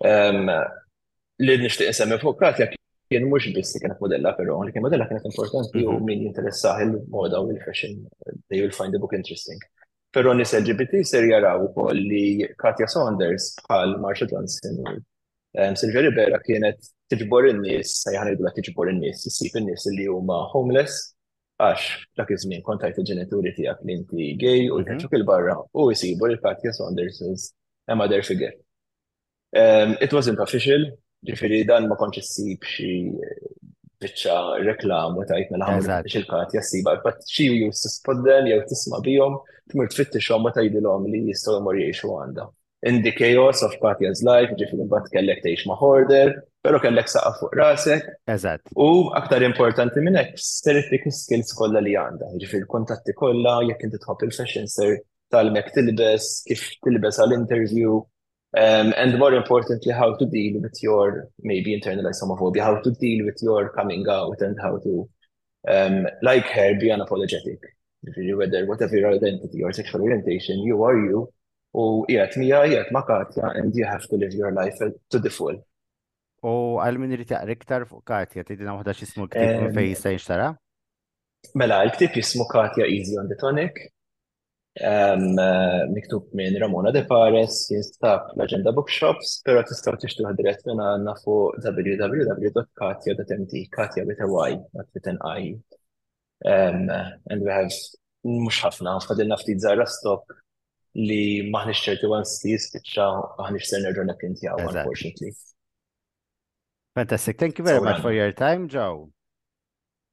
[0.03, 2.67] Li nishtiq nsemmi fuq Katja
[3.11, 6.05] kien mux biss kienet modella, pero li kien modella kienet importanti u mhm.
[6.07, 7.95] min jinteressaħ il-moda u il-fashion,
[8.49, 9.59] they will find the book interesting.
[10.15, 14.97] Pero nis LGBT ser jaraw ukoll li Katja Saunders bħal Marsha Johnson u
[15.81, 21.01] Silvia Ribera kienet tiġbor in-nies, sajħanajdu dula tiġbor in-nies, issib in-nies li huma homeless,
[21.61, 21.89] għax
[22.21, 25.21] dak iż-żmien kont il-ġenituri tiegħek li inti gay u l-kaċċuk mhm.
[25.23, 27.51] il-barra u jsibu li katja Saunders is
[27.91, 28.55] a mother figure.
[29.51, 30.85] Um, it wasn't official,
[31.27, 33.47] ġifiri dan ma s-sib xie eh,
[34.01, 38.61] biċċa reklam u tajt mela ħamra il kat jassiba, but xi ju s-spot them, jew
[38.71, 39.41] tisma bijom,
[39.73, 42.47] tmur tfittixhom ma l-om li jistgħu mor jgħixu għandha.
[42.87, 46.31] In the chaos of Katja's life, ġifiri bat kellek tgħix ma' hoarder,
[46.63, 48.07] pero kellek saqa fuq rasek.
[48.31, 48.63] Eżatt.
[48.79, 53.99] U aktar importanti minn hekk steretik skills kollha li għandha, ġifiri kontatti kollha, jekk inti
[54.07, 54.97] tħobb il-fashion ser
[55.35, 57.99] tal-mek tilbes, kif tilbes għal-interview,
[58.57, 63.25] Um, and more importantly, how to deal with your maybe internalized homophobia, how to deal
[63.25, 65.09] with your coming out, and how to,
[65.69, 67.59] um, like her, be unapologetic.
[68.03, 71.29] Whether whatever your identity or sexual orientation, you are you,
[71.77, 73.05] oh yet me, yet ma
[73.37, 75.55] and you have to live your life uh, to the full.
[76.41, 79.91] U oh, għal min irrit jaqra iktar fuq Katja, tidina waħda xismu ktib um, fejn
[80.15, 80.47] jista'
[81.61, 83.77] Mela, l-ktib jismu Katja Easy on the Tonic,
[84.81, 85.17] Eh,
[85.93, 91.35] miktub minn Ramona De Pares, jinstab l-Agenda Bookshops, pero tistaw tixtuħ dirett minna għanna fu
[91.65, 95.53] www.katja.mt, katja bitawaj, not with an I.
[96.49, 96.89] and
[97.29, 97.69] we have
[98.25, 100.25] mux ħafna, fadilna ftit zara stok
[100.97, 101.19] li
[101.53, 105.35] maħni xċerti għan stis, bieċa xċerti għan nerġu nekinti għaw, unfortunately.
[106.97, 107.37] Fantastic.
[107.39, 108.03] Thank you very so much man.
[108.03, 109.11] for your time, Joe.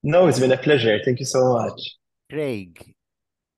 [0.03, 0.99] No, it's been a pleasure.
[1.05, 1.79] Thank you so much.
[2.29, 2.96] Craig,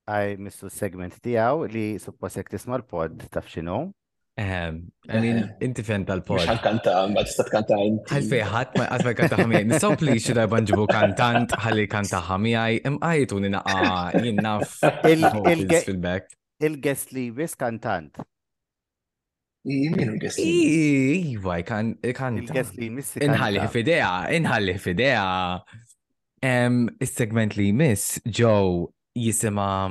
[0.10, 3.76] għaj missu segment tijaw li supposek tisma l-pod taf xinu.
[4.40, 4.78] Ehm,
[5.12, 6.44] eh, inti fen tal-pod.
[6.48, 8.10] Għal kanta, għal tista tkanta inti.
[8.16, 9.66] Għal fejħat, ma għazma kanta ħamijaj.
[9.74, 14.64] Nisaw pli xida banġibu kantant, għalli kanta ħamijaj, imqajtu ninaqa ah, jinnaf
[15.12, 16.24] il-feedback.
[16.64, 18.12] Il-guest li bis kantant.
[19.68, 20.44] Minu guest li?
[21.36, 25.28] Iva, inħalli fidea, inħalli fidea.
[27.04, 28.88] Is-segment li miss Joe,
[29.20, 29.90] jisima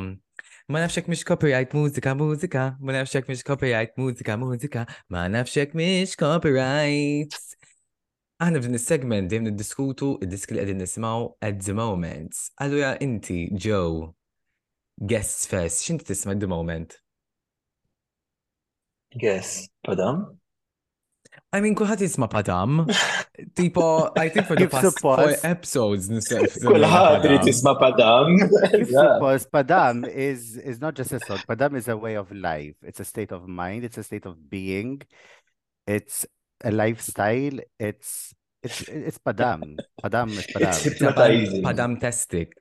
[0.68, 2.76] ma nafxek mish copyright muzika muzika.
[2.80, 4.80] ma nafxek mish copyright muzika muzika.
[5.08, 7.32] ma nafxek mish copyright.
[8.44, 12.36] Aħna f'din is-segment dejjem niddiskutu id-disk li qegħdin nisimgħu at the moment.
[12.62, 14.12] Allura inti, Joe,
[15.10, 16.94] guest fest, x'inti tisma' at the moment?
[19.10, 20.22] Guess, padam?
[21.50, 22.82] I mean, kullħat jisma Padam.
[23.56, 26.08] Tipo, I think for the past four episodes,
[26.68, 28.34] Kullħat rrit jisma Padam.
[28.76, 28.92] If
[29.56, 31.46] Padam is, is not just a thought.
[31.46, 32.74] Padam is a way of life.
[32.82, 33.84] It's a state of mind.
[33.84, 35.00] It's a state of being.
[35.86, 36.26] It's
[36.62, 37.60] a lifestyle.
[37.80, 39.78] It's, it's, it's Padam.
[40.04, 40.68] Padam is Padam.
[40.68, 41.62] It's hypnotizing.
[41.64, 42.52] Padam testik.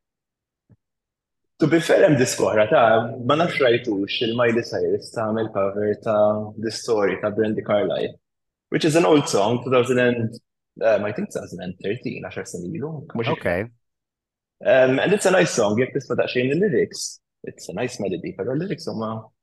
[1.60, 6.54] To be fair, hemm diskohra ta' ma nafx rajtux il-Miley Cyrus ta' għamil cover ta'
[6.64, 8.14] the story ta' Brandy Carlyle.
[8.70, 10.40] which is an old song, 2000 and
[10.84, 13.06] um, I think 2013, 10 سنين ilu.
[13.32, 13.62] Okay.
[14.66, 15.78] Um, and it's a nice song.
[15.78, 19.34] You have Jek tisma in the lyrics it's a nice melody, the lyrics well.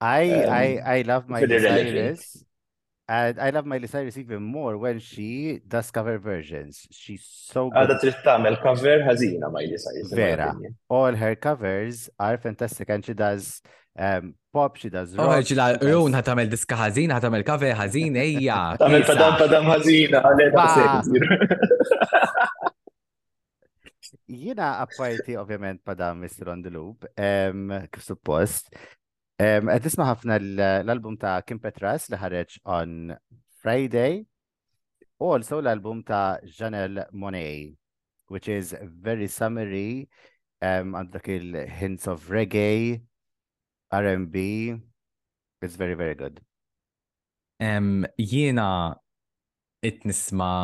[0.00, 0.64] I um, I
[0.98, 2.44] I love my Cyrus.
[3.06, 6.88] And I love Miley Cyrus even more when she does cover versions.
[6.90, 7.80] She's so ah, good.
[7.84, 10.14] Għada trid tagħmel um, cover ħażina Miley Cyrus.
[10.18, 10.48] Vera.
[10.88, 13.60] All her covers are fantastic and she does
[13.98, 15.26] um, pop, she does rock.
[15.26, 15.66] Oh, ġila,
[16.06, 18.58] un ħatamel diska ħazin, ħatamel kafe ħazin, ejja.
[18.82, 21.18] Tamel padam padam ħazin,
[24.34, 26.52] Jina apparti ovvjament padam Mr.
[26.54, 28.70] On the Loop, kif suppost.
[29.42, 30.36] Għed isma ħafna
[30.84, 33.10] l-album ta' Kim Petras li ħareġ on
[33.60, 34.22] Friday.
[35.22, 37.74] U also l-album ta' Janelle Monet,
[38.30, 40.06] which is very summery,
[40.62, 41.20] um, and the
[41.78, 43.00] hints of reggae,
[44.02, 44.74] R&B
[45.62, 46.40] is very, very good.
[47.60, 48.72] Um, jiena
[49.88, 50.58] it nisma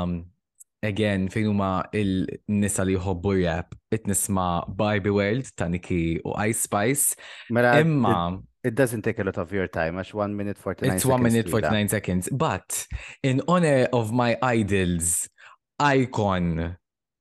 [0.90, 1.68] again fejn huma
[2.00, 4.46] il-nisa li jħobbu rap it nisma
[4.80, 7.14] Barbie World ta' u Ice Spice.
[7.54, 10.92] Mela imma it, it doesn't take a lot of your time għax 1 minute 49
[10.96, 12.28] It's 1 minute 49 seconds.
[12.46, 12.82] But
[13.22, 15.28] in honor of my idols
[15.78, 16.74] icon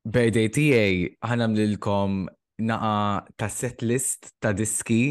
[0.04, 2.24] birthday TA ħanam lilkom
[2.72, 2.98] naqa
[3.40, 5.04] ta' set list ta' diski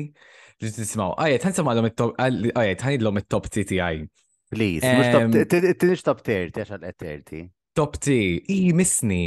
[0.63, 1.13] li tismaw.
[1.19, 4.05] Għajet, għan samadom il-top, għajet, għan idlom il-top TTI.
[4.49, 7.51] Please, t-nix top 30, għax għal 30.
[7.77, 8.13] Top T,
[8.51, 9.27] i misni.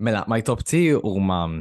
[0.00, 1.60] Mela, my top T u mam.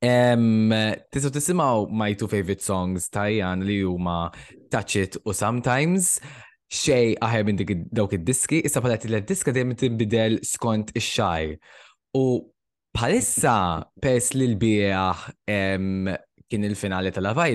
[0.00, 4.28] Tisu tisimaw my two favorite songs tajjan li huma
[4.70, 6.20] Touch It u Sometimes
[6.70, 11.56] xej aħjar minn dawk id-diski, issa palet il-diska dejjem tinbidel skont ix-xaj.
[12.14, 12.24] U
[12.94, 13.56] palissa
[14.04, 17.50] pers li l-bieħ kien il finali tal-Love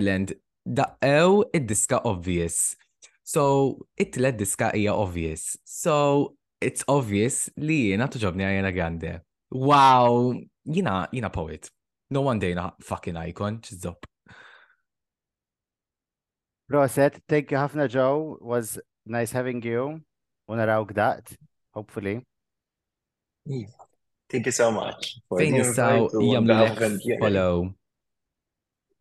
[0.65, 2.75] daqew id-diska obvious.
[3.23, 5.57] So, it-tlet diska hija obvious.
[5.63, 9.21] So, it's obvious li jena tuġobni Ariana Grande.
[9.51, 11.69] Wow, jina, jina poet.
[12.09, 14.03] No one day na fucking icon, ċizzop.
[16.71, 18.37] Roset, thank you ħafna Joe.
[18.41, 20.01] Was nice having you.
[20.49, 21.27] Unarawk that?
[21.73, 22.21] hopefully.
[24.29, 25.17] Thank you so much.
[25.35, 27.01] Thank you so much.
[27.19, 27.73] Follow.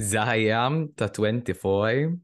[0.00, 2.16] Zahayam ta' 24.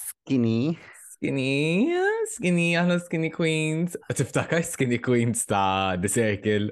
[0.00, 0.78] Skinny.
[1.20, 1.92] Skinny,
[2.32, 3.96] skinny, aħna skinny queens.
[4.16, 6.70] Tiftakar skinny queens ta' The Circle.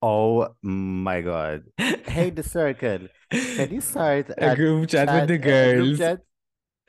[0.00, 1.64] Oh my god.
[1.76, 3.08] Hey, The Circle.
[3.30, 6.00] Can you start a group chat with the girls?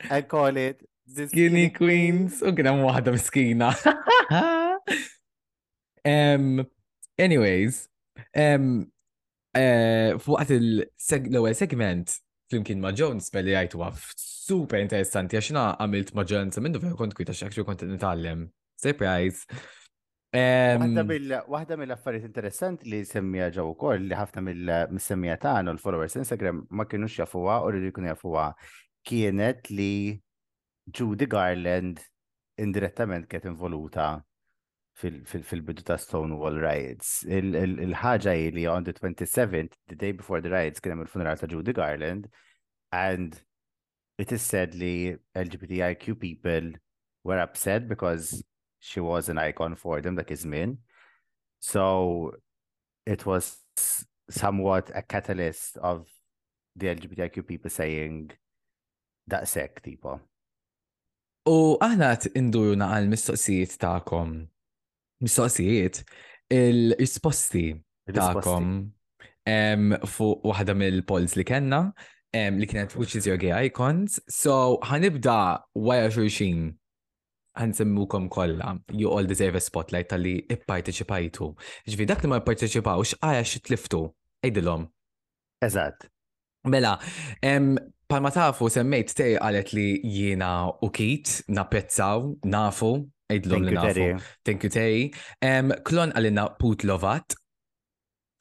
[0.08, 2.38] I call it The Skinny, skinny Queens.
[2.46, 3.72] U kien hemm waħda miskina.
[6.06, 6.62] um,
[7.18, 7.88] anyways,
[8.38, 8.86] um,
[9.58, 12.12] Eh, fuqat l-ewwel segment
[12.48, 17.34] flimkien ma' Jones belli għajtu għaf super interessanti għaxina għamilt Jones minnu vera kont kwita
[17.34, 18.44] xakxu kont nitgħallem.
[18.78, 19.48] Surprise!
[20.30, 27.16] Waħda mill-affarijiet interessanti li semmija ġew ukoll li ħafna mill-semmija tagħna l-followers Instagram ma kienux
[27.18, 28.46] jafuha u rridu jkun jafuha
[29.10, 29.90] kienet li
[30.94, 32.04] Judy Garland
[32.62, 34.10] indirettament kienet involuta
[34.98, 37.22] fil-bidu ta' Stonewall Riots.
[37.28, 41.72] Il-ħagġa il, li on the 27th, the day before the riots, kien il-funeral ta' Judy
[41.76, 42.26] Garland,
[42.90, 43.38] and
[44.18, 46.72] it is said li LGBTIQ people
[47.22, 48.42] were upset because
[48.80, 50.76] she was an icon for them, dak iż-żmien.
[51.60, 52.32] So
[53.06, 53.52] it was
[54.40, 56.06] somewhat a catalyst of
[56.74, 58.30] the LGBTIQ people saying
[59.28, 60.18] that daqsek tipo.
[61.48, 64.32] U aħna t-indujuna għal mistoqsijiet ta'kom
[65.24, 66.02] mistoqsijiet
[66.52, 67.72] il-risposti
[68.14, 68.74] ta'kom
[70.14, 71.88] fuq waħda mill-polls li kellna
[72.34, 74.18] li kienet which is your gay icons.
[74.28, 75.36] So ħanibda
[75.80, 76.68] wara xulxin
[77.58, 81.48] ħansemmukom kollha you all deserve a spotlight tal-li ipparteċipajtu.
[81.88, 84.02] Ġvi dak li ma pparteċipawx għaja xi tliftu
[84.44, 84.86] ejdilhom.
[85.64, 86.04] Eżatt.
[86.68, 86.98] Mela,
[88.08, 90.52] palma tafu semmejt tej għalet li jiena
[90.84, 92.92] u kit napprezzaw, nafu,
[93.30, 94.22] Ejdlom li nafu.
[94.44, 95.12] Thank you, Terry.
[95.44, 97.34] Um, klon għalina Put Lovat.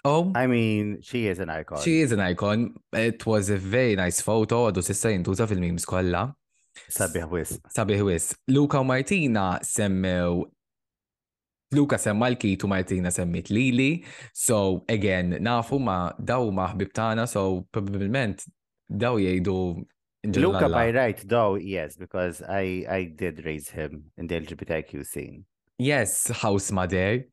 [0.07, 0.31] Oh.
[0.39, 1.81] I mean, she is an icon.
[1.83, 2.61] She is an icon.
[2.95, 4.61] It was a very nice photo.
[4.69, 6.29] Għadu sissa jintuża fil-memes kolla.
[6.87, 7.57] Sabi hwis.
[7.73, 8.29] Sabi hwis.
[8.47, 10.45] Luka u Martina semmew
[11.75, 14.05] Luka semma l-kitu Martina semmit Lili.
[14.31, 18.45] So, again, nafu ma daw ma tana, so probabilment
[18.87, 19.57] daw jgħidu
[20.25, 25.45] Luca by right though, yes, because I I did raise him in the LGBTQ scene.
[25.77, 27.25] Yes, house mother.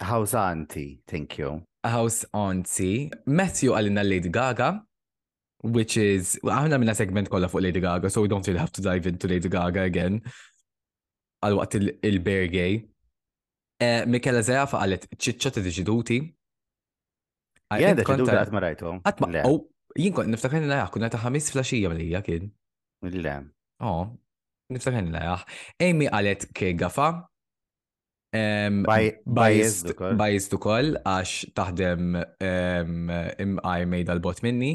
[0.00, 1.62] House auntie, thank you.
[1.82, 3.10] House auntie.
[3.26, 4.68] Matthew għalina Lady Gaga,
[5.62, 8.82] which is għamna minna segment kolla fuq Lady Gaga, so we don't really have to
[8.82, 10.20] dive into Lady Gaga again.
[11.42, 12.84] Għal waqt il-bear gay.
[13.80, 16.20] Eh, Mikela Zajafa għalet ċitċa t-diġiduti.
[17.78, 18.98] Yeah, that you do that, Marajto.
[19.44, 22.50] oh, Jien kont niftakar nilajah, kuna ta' ħamis flaxija mlija kien.
[23.08, 23.36] Le.
[23.80, 24.10] Oh,
[24.74, 25.44] niftakar nilajah.
[25.80, 26.08] Amy
[26.58, 27.08] ke gafa.
[28.84, 34.74] Bajist ukoll għax taħdem imqaj mejda l-bot minni.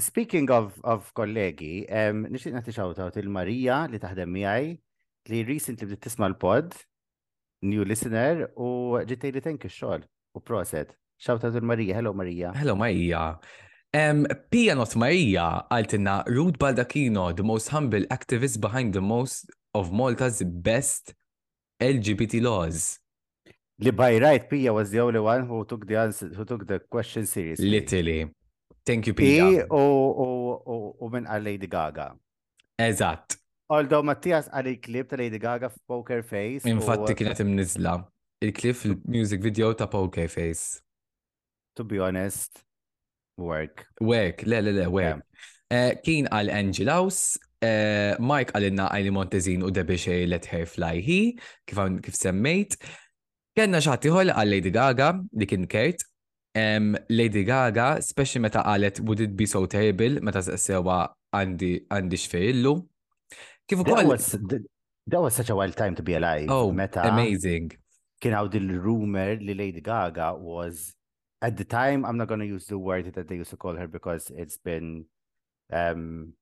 [0.00, 4.64] Speaking of, of kollegi, um, nixtieq nagħti shout il-Marija li taħdem miħaj
[5.30, 6.72] li recently bdiet tisma' l-pod,
[7.64, 10.90] new listener u ġittej li tenk xol xogħol u proset.
[11.16, 12.50] Shout out il-Marija, hello Marija.
[12.56, 13.38] Hello Marija.
[13.94, 20.42] Um, Pia Notmarija għaltinna Ruth Baldacchino, the most humble activist behind the most of Malta's
[20.42, 21.14] best
[21.80, 22.98] LGBT laws.
[23.78, 26.80] Li by right, Pia was the only one who took the answer, who took the
[26.80, 27.68] question seriously.
[27.68, 28.26] Literally.
[28.84, 29.66] Thank you, Pia.
[29.70, 32.14] U minn Lady Gaga.
[32.78, 33.36] Eżatt.
[33.68, 36.68] Although Mattias għal il-klip ta' Lady Gaga f'Poker Face.
[36.70, 37.96] Infatti kienet imnizla.
[38.46, 40.80] Il-klip il music video ta' Poker Face.
[41.74, 42.62] To be honest,
[43.36, 43.86] Work.
[44.00, 45.20] Work, le, le, le, work.
[45.68, 47.08] Eh, kien għal uh,
[48.22, 51.18] Mike għalinna għajni Montezin u debiċe let her fly hi,
[51.68, 52.78] kif semmejt.
[53.56, 55.66] Kenna xaħtiħol għal Lady Gaga, li kien
[56.56, 61.02] Um, Lady Gaga, speċi meta għalet would it be so terrible, meta sewa
[61.36, 62.72] għandi xfejillu.
[63.68, 64.16] Kif ukoll.
[65.06, 66.48] That was such a wild time to be alive.
[66.48, 67.76] Oh, meta amazing.
[68.18, 70.95] Kien għaw dil-rumor li Lady Gaga was
[71.42, 73.74] at the time i'm not going to use the word that they used to call
[73.74, 75.04] her because it's been
[75.72, 76.32] um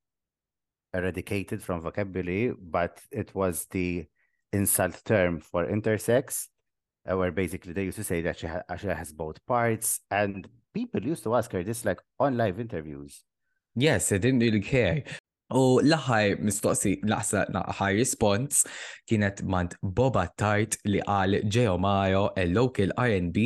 [0.93, 4.05] eradicated from vocabulary but it was the
[4.53, 6.47] insult term for intersex
[7.11, 10.47] uh, where basically they used to say that she ha- Asha has both parts and
[10.73, 13.25] people used to ask her this like on live interviews
[13.75, 15.03] yes they didn't really care
[15.55, 18.67] U laħar mistoqsi, l-ħar response,
[19.07, 23.45] kienet mant Boba Tart li għal Ġeo Mario, il-local R&B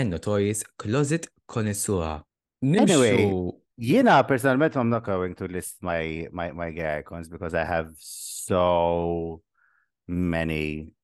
[0.00, 2.22] and notorious closet connoisseur.
[2.62, 3.26] Anyway,
[3.78, 7.90] jena personalment I'm not going to list my, my, my gay icons because I have
[7.98, 9.42] so
[10.08, 10.94] many,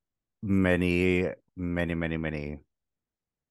[0.43, 2.59] many, many, many, many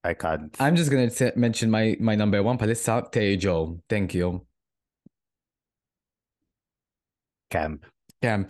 [0.03, 0.56] I can't.
[0.60, 3.80] I'm just gonna mention my, my number one palissa, Tejo.
[3.89, 4.45] Thank you.
[7.56, 7.80] Camp.
[8.20, 8.49] Camp,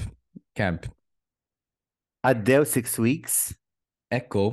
[0.57, 0.85] camp.
[2.25, 3.35] Għaddew six weeks.
[4.09, 4.47] Ekku.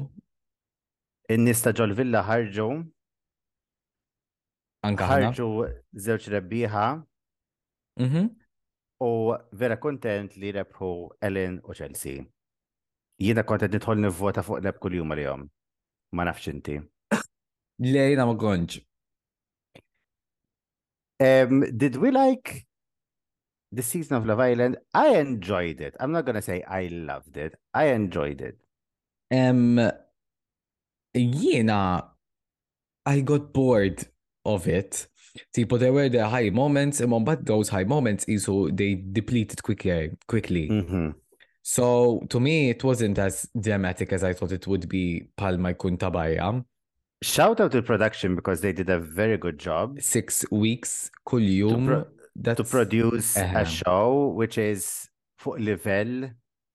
[1.32, 2.66] In-nista ġol villa ħarġu.
[4.84, 5.46] Anka ħarġu
[6.04, 6.84] zewċ rebbieħa.
[8.04, 8.26] Mhm.
[9.06, 9.12] U
[9.62, 10.90] vera kontent li rebħu
[11.28, 12.26] Ellen u Chelsea.
[13.22, 15.46] Jiena kontent nidħol nivvota fuq leb kull jum għal-jom.
[16.18, 16.76] Ma nafx inti.
[17.88, 18.84] Lejna ma konċ.
[21.22, 22.66] Um, did we like
[23.72, 25.96] the season of Love Island, I enjoyed it.
[25.98, 27.54] I'm not gonna say I loved it.
[27.72, 28.58] I enjoyed it.
[29.34, 29.90] Um,
[31.16, 32.06] jiena,
[33.06, 34.04] I got bored
[34.44, 35.08] of it.
[35.56, 38.94] Tipo, there were the high moments, and um, but those high moments is so they
[38.94, 40.68] depleted quicker, quickly.
[40.68, 41.10] Mm-hmm.
[41.62, 45.28] So to me, it wasn't as dramatic as I thought it would be.
[45.36, 46.62] Palma Kuntabaya.
[47.22, 50.02] Shout out to production because they did a very good job.
[50.02, 51.86] Six weeks, kuljum.
[51.86, 53.60] To pro- to produce uh -huh.
[53.62, 54.06] a show
[54.40, 54.82] which is
[55.40, 56.08] fuq level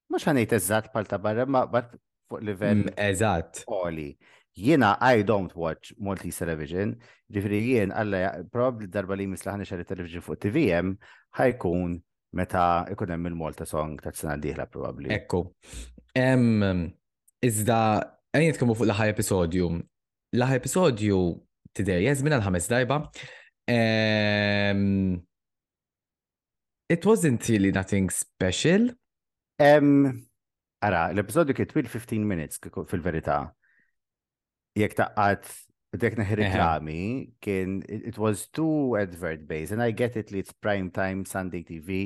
[0.10, 1.86] mhux ħanejt eżatt pal barra ma but
[2.30, 3.64] fuq level mm, eżatt.
[3.68, 4.18] Oli.
[4.54, 6.96] Jiena I don't watch Maltese television,
[7.34, 10.96] ġifri jien alla probabli darba li mislaħni xarri television fuq TVM
[11.38, 12.00] ħajkun
[12.34, 15.10] meta ikun hemm il-Malta song ta' sena d-dieħla probabli.
[15.14, 15.40] Ekku.
[17.42, 17.78] Iżda
[18.34, 19.66] għajn jitkomu fuq l episodju.
[20.34, 21.18] L-ħaj episodju
[21.74, 22.96] tidejjeż minna għal ħames dajba.
[26.90, 28.82] It wasn't really nothing special.
[29.70, 29.90] Um,
[30.88, 33.40] ara, l-episodju kiet twil 15 minutes fil-verità.
[34.80, 35.50] Jek taqqat
[36.04, 37.00] dek neħi reklami,
[37.44, 41.64] kien it was too advert based and I get it li it's prime time Sunday
[41.66, 42.02] TV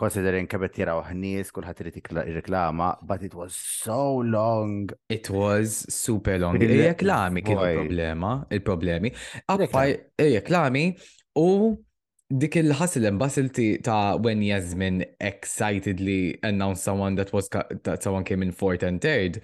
[0.00, 4.00] considering kabet jiraw ħnies kulħadd irid reklama but it was so
[4.36, 4.88] long.
[5.10, 6.56] It was super long.
[6.56, 9.12] Il-reklami kien il-problema, il-problemi.
[9.44, 10.86] Appa, il-reklami
[11.42, 11.50] u
[12.32, 18.52] dik il-ħassil imbassilti ta' when Yasmin excitedly announced someone that was that someone came in
[18.52, 19.40] fourth and third,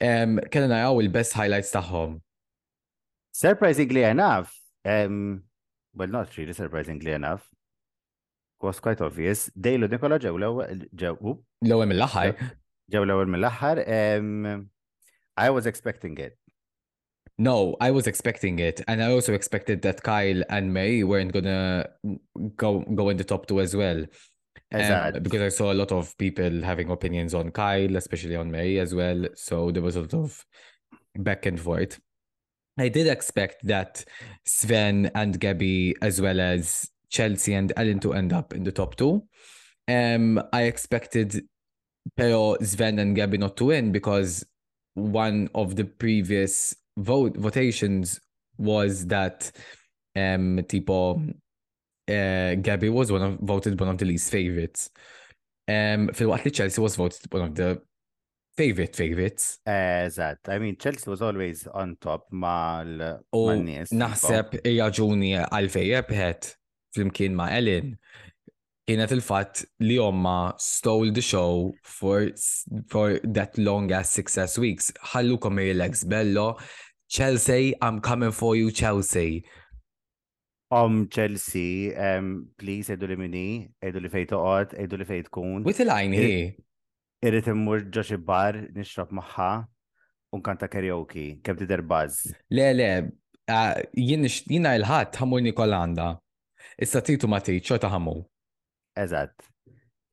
[0.00, 2.20] um, kellna naraw il-best highlights ta home?
[3.32, 4.54] Surprisingly enough,
[4.84, 5.42] um,
[5.94, 7.48] well, not really surprisingly enough,
[8.60, 12.34] was quite obvious, Dejlu Nikola ġew l-ewwel mill-aħħar.
[12.92, 13.84] Ġew l-ewwel mill-aħħar.
[15.40, 16.39] I was expecting it.
[17.40, 21.88] No, I was expecting it, and I also expected that Kyle and May weren't gonna
[22.54, 24.04] go go in the top two as well,
[24.74, 28.76] um, because I saw a lot of people having opinions on Kyle, especially on May
[28.76, 29.24] as well.
[29.36, 30.44] So there was a lot of
[31.16, 31.98] back and forth.
[32.78, 34.04] I did expect that
[34.44, 38.96] Sven and Gabby, as well as Chelsea and Ellen, to end up in the top
[38.96, 39.24] two.
[39.88, 41.42] Um, I expected
[42.18, 44.44] Peo, Sven and Gabby not to win because
[44.94, 48.20] one of the previous vote votations
[48.58, 49.50] was that
[50.16, 51.34] um tipo
[52.08, 54.90] uh, Gabby was one of voted one of the least favorites.
[55.68, 57.80] Um fil-waqt Chelsea was voted one of the
[58.56, 59.58] favorite favorites.
[59.64, 63.54] that I mean Chelsea was always on top mal oh,
[63.94, 66.50] Naħseb hija ġuni għal fejn rebħet
[66.96, 67.94] flimkien ma' Ellen
[68.90, 72.24] kienet il-fatt li omma stole the show for,
[72.90, 74.90] for that long as success weeks.
[75.14, 76.56] komi relax, bello.
[77.08, 79.44] Chelsea, I'm coming for you, Chelsea.
[80.72, 85.62] Om Chelsea, um, please edu li minni, edu li fejtu uqot, edu li fejt kun.
[85.64, 86.34] With il line hi.
[87.22, 89.48] Irrit immur ġoċi bar, nixrob maħħa,
[90.34, 92.26] unkanta karaoke, kem der buzz.
[92.56, 92.90] Le, le,
[94.40, 96.14] jina il-ħat, ħamur Nikolanda.
[96.80, 98.22] Issa titu ma tiċ, ċota ħamur.
[98.96, 99.32] Eżatt.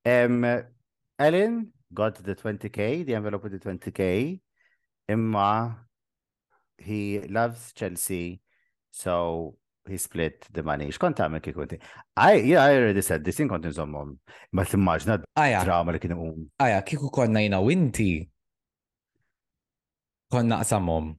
[0.06, 0.46] Um,
[1.20, 4.40] Ellen got the 20k, the envelope with the 20k.
[5.10, 5.78] Imma
[6.78, 8.40] he loves Chelsea,
[8.92, 9.58] so
[9.88, 10.92] he split the money.
[10.92, 11.78] Xkont għamil kik kunti?
[12.20, 14.12] I, yeah, I already said this, in konti nżommom.
[14.54, 15.16] Ma t-immaġna
[15.64, 16.42] drama li kienu um.
[16.62, 18.26] Aja, kiku konna jina winti.
[20.30, 21.14] Konna qsamom.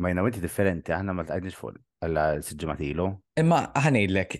[0.00, 1.76] Ma jina winti differenti, aħna ma t-għadniġ fuq
[2.06, 3.10] għalla s-ġematilu.
[3.40, 4.34] Imma ħanejlek,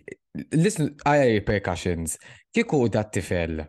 [0.61, 2.17] listen, għaj percussions,
[2.53, 3.63] kiku dat tifel,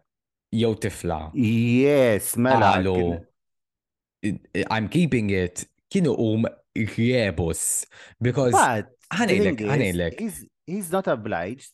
[0.51, 1.19] jew tifla.
[1.39, 2.73] Yes, mela.
[2.75, 3.03] Għalu,
[4.75, 5.63] I'm keeping it,
[5.93, 7.63] kienu um rebus,
[8.19, 8.59] because
[9.15, 10.23] ħanejdlek,
[10.71, 11.73] He's not obliged.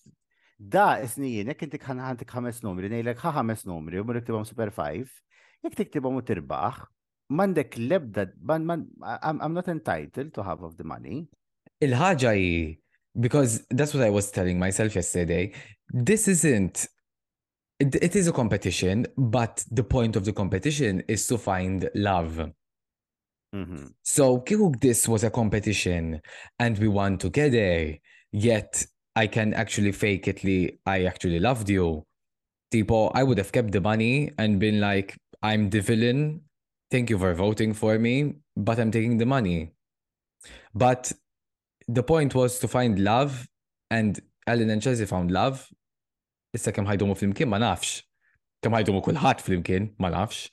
[0.57, 1.99] Da, isnijin, jek inti kħan
[2.33, 5.11] ħames numri, nejlek ħames numri, u mur iktibom Super 5,
[5.67, 6.79] jek tiktibom u tirbaħ,
[7.37, 11.25] mandek lebda, man, man, I'm, I'm not entitled to half of the money.
[11.77, 12.47] Il-ħagġa hi
[13.19, 15.53] because that's what I was telling myself yesterday.
[15.89, 16.87] This isn't
[17.79, 22.49] it, it is a competition, but the point of the competition is to find love.
[23.55, 23.85] Mm-hmm.
[24.03, 26.21] So Kikuk, this was a competition
[26.59, 27.95] and we won together,
[28.31, 30.79] yet I can actually fake it.
[30.85, 32.05] I actually loved you.
[32.73, 36.41] Tipo, I would have kept the money and been like, I'm the villain.
[36.91, 39.71] Thank you for voting for me, but I'm taking the money.
[40.73, 41.11] But
[41.87, 43.47] the point was to find love
[43.89, 45.55] and Ellen and Chelsea found love.
[46.55, 48.03] Issa kemm ħajdumu fl-imkien ma nafx.
[48.63, 50.47] Kemm ħajdumu kulħadd fl-imkien ma nafx.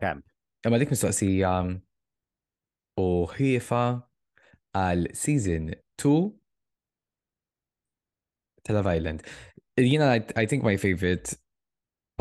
[0.00, 0.22] Kemm.
[0.64, 1.74] Imma dik mistoqsija um,
[3.00, 3.82] u ħiefa
[4.80, 5.70] għal season
[6.00, 6.12] 2
[8.66, 9.24] ta' Love Island.
[9.80, 11.34] Jina, I think my favorite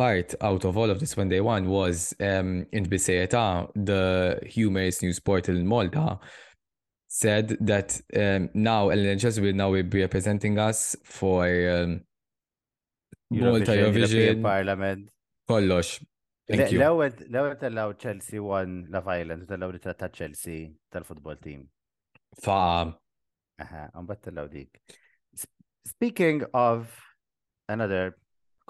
[0.02, 1.97] part out of all of this when they won was
[2.32, 3.45] um, in Biseta,
[3.89, 4.10] the
[4.58, 6.06] humorous news portal in Malta
[7.24, 7.89] said that
[8.24, 10.82] um, now LNHS will now be representing us
[11.16, 11.39] for
[11.74, 11.91] um,
[13.30, 15.02] Malta Eurovision Parliament.
[15.50, 15.88] Kollox.
[16.60, 20.62] L-ewwel tellaw Chelsea won la violence, tellaw li ta' Chelsea
[20.93, 21.62] tal-futbol team.
[22.45, 22.62] Fa.
[23.66, 24.72] Aha, mbagħad tellaw dik.
[25.93, 26.88] Speaking of
[27.76, 28.06] another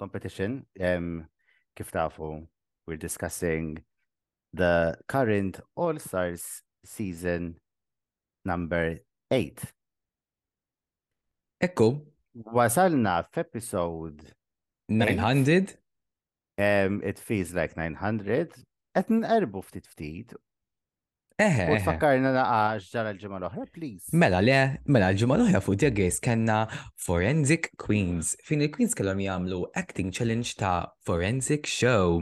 [0.02, 0.64] competition.
[0.88, 1.28] Um,
[1.76, 2.46] Kiftafu,
[2.86, 3.66] we're discussing
[4.60, 4.74] the
[5.14, 6.44] current All Stars
[6.94, 7.42] season
[8.50, 8.82] number
[9.30, 9.60] 8.
[11.66, 11.88] Ekku.
[12.58, 13.12] Wasalna
[13.44, 14.20] episode
[14.88, 14.88] 900.
[15.02, 15.68] Eight.
[16.68, 18.56] Um, it feels like 900.
[18.96, 20.30] Qed nqerbu ftit ftit
[21.40, 21.68] Eh, eh.
[21.72, 24.10] U tfakkarna laqax ġara l-ġimgħa l-oħra, please.
[24.12, 24.56] Mela le,
[24.92, 26.56] mela l-ġimgħa l-oħra fuq Dear kellna
[27.00, 28.34] Forensic Queens.
[28.44, 32.20] Fin il-Queens kellhom jagħmlu acting challenge ta' Forensic Show.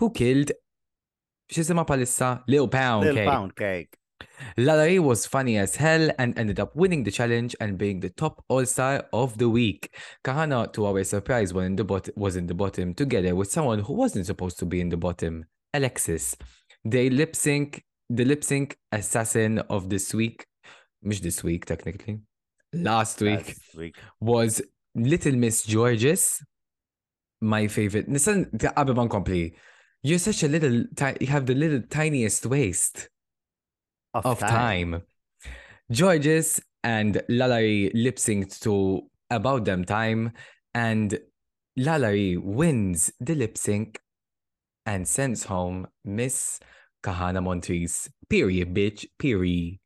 [0.00, 0.50] Who killed
[1.46, 4.00] x'isima palissa Lil Pound Lil Pound Cake.
[4.58, 8.42] Lalari was funny as hell and ended up winning the challenge and being the top
[8.48, 9.94] all-star of the week.
[10.24, 13.84] Kahana, to our surprise, was in the bot- was in the bottom together with someone
[13.86, 16.34] who wasn't supposed to be in the bottom, Alexis.
[16.84, 20.46] They lip sync the lip sync assassin of this week,
[21.00, 22.20] which this week technically,
[22.72, 23.96] last week, last week.
[24.20, 24.62] was
[24.94, 26.42] Little Miss Georges,
[27.40, 28.08] my favorite.
[28.08, 29.54] Listen, qabel ma nkompli,
[30.02, 30.84] you're such a little,
[31.20, 33.08] you have the little tiniest waist
[34.14, 34.50] of, of time.
[34.92, 35.02] time.
[35.90, 40.32] Georges and Lalari lip synced to About Them Time,
[40.74, 41.18] and
[41.78, 43.98] Lalari wins the lip sync
[44.86, 46.60] and sends home Miss
[47.06, 48.10] Kahana Montis.
[48.28, 49.06] Period, bitch.
[49.16, 49.78] Period.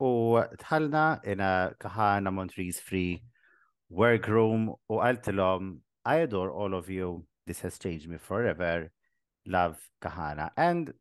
[0.00, 3.22] U talna in a Kahana Montrese free
[3.90, 5.72] workroom u għaltilom um,
[6.04, 7.24] I adore all of you.
[7.46, 8.88] This has changed me forever.
[9.46, 10.50] Love Kahana.
[10.56, 10.92] And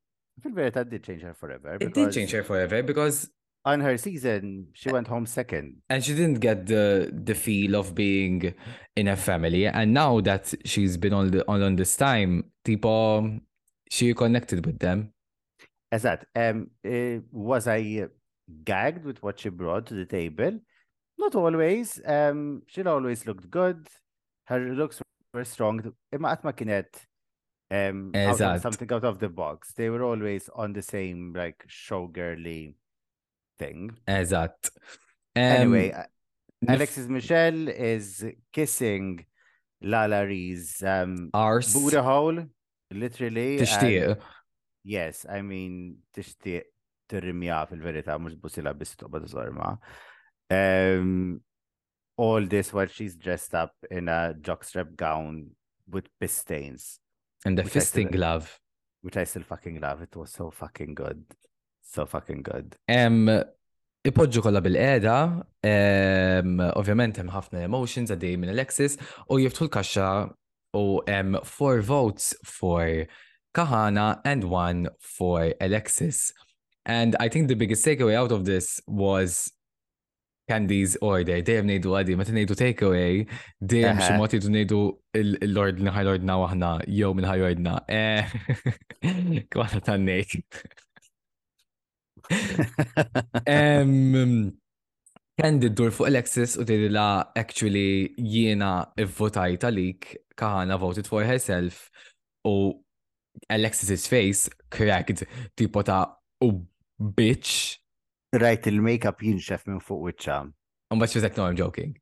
[0.44, 1.78] very that did change her forever.
[1.80, 3.30] It did change her forever because
[3.66, 5.82] on her season she went home second.
[5.90, 8.54] And she didn't get the the feel of being
[8.96, 9.68] in a family.
[9.68, 13.42] And now that she's been on the on, on this time, tipo
[13.92, 15.12] so you connected with them?
[15.92, 18.06] As that, um, uh, was I
[18.64, 20.58] gagged with what she brought to the table?
[21.18, 22.00] Not always.
[22.06, 23.88] Um, she always looked good.
[24.46, 25.02] Her looks
[25.34, 25.94] were strong.
[26.14, 26.46] um, out
[28.42, 29.72] of, something out of the box.
[29.74, 32.74] They were always on the same like showgirly
[33.58, 33.92] thing.
[34.08, 34.70] Eżatt.
[35.36, 36.06] Um, anyway,
[36.68, 39.26] Alexis Michelle is kissing
[39.84, 41.74] Lalari's um, arse.
[41.76, 42.46] Buddha hole.
[42.96, 43.58] Literally.
[43.60, 44.18] Tishtiq.
[44.96, 45.74] Yes, I mean,
[46.16, 46.64] tixtieq
[47.10, 49.72] tirrimja fil verita mux busila bis toqba zorma.
[50.50, 51.42] Um,
[52.18, 55.34] all this while she's dressed up in a jockstrap gown
[55.88, 57.00] with piss stains.
[57.46, 58.60] And a fisting still, glove.
[59.02, 60.02] Which I still fucking love.
[60.02, 61.24] It was so fucking good.
[61.84, 62.68] So fucking good.
[63.00, 63.18] Um,
[64.12, 65.14] Ipoġġu kolla bil eda
[65.66, 69.00] um, ovvjament hemm ħafna emotions għaddej minn Alexis,
[69.34, 70.10] u jiftu l-kaxxa
[70.76, 73.06] u hemm four votes for
[73.56, 76.34] Kahana and one for Alexis.
[76.86, 79.52] And I think the biggest takeaway out of this was
[80.48, 81.42] Candy's order.
[81.42, 83.24] Dejjem ngħidu għadi, meta ngħidu takeaway,
[83.58, 84.80] dejjem xi mod jridu ngħidu
[85.22, 87.74] l-lord li ħajlordna waħna jew minn ħajordna.
[89.56, 90.44] Kwala tan ngħid.
[95.36, 97.06] Kendi d-dur fuq Alexis access u tiri la
[97.36, 98.68] actually jiena
[99.18, 100.06] votajt għalik
[100.42, 101.82] kaħana voted for herself
[102.52, 102.72] u
[103.52, 105.26] Alexis's face cracked
[105.60, 106.06] tipo ta'
[106.42, 106.50] u
[107.18, 107.76] bitch.
[108.36, 110.38] Right, il-makeup jinxef minn fuq wicċa.
[110.92, 111.98] Um, but she was no, I'm joking.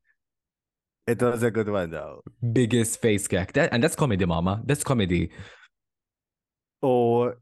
[1.08, 2.22] It was a good one though.
[2.40, 3.52] Biggest face crack.
[3.54, 4.62] That, and that's comedy, mama.
[4.64, 5.32] That's comedy.
[6.82, 7.38] Or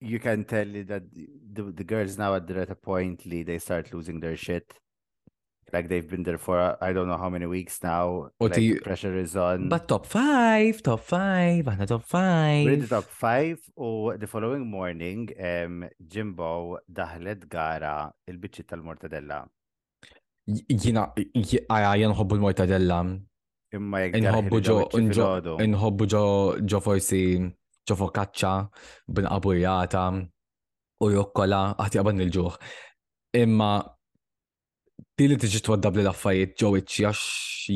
[0.00, 3.94] you can tell that the, the girls now are at a point Lee, they start
[3.94, 4.74] losing their shit.
[5.72, 8.30] like they've been there for I don't know how many weeks now.
[8.38, 9.68] What like, the pressure is on?
[9.68, 12.64] But top five, top five, and top five.
[12.66, 13.60] We're in the top five.
[13.76, 19.38] or the following morning, um, Jimbo dahled gara il-biċċi tal-mortadella.
[20.74, 22.98] Jina, għajan hobbu l-mortadella.
[23.76, 24.80] Imma Inħobbu ġo,
[25.60, 26.22] inħobbu ġo,
[26.64, 27.22] ġo forsi,
[27.86, 28.52] ġo focaccia,
[29.12, 30.06] b'nqaburjata,
[31.04, 32.58] u jokkola, għati għaban il-ġuħ.
[33.44, 33.70] Imma
[35.30, 37.20] li tiġi twaddab li laffajiet ġo iċċi għax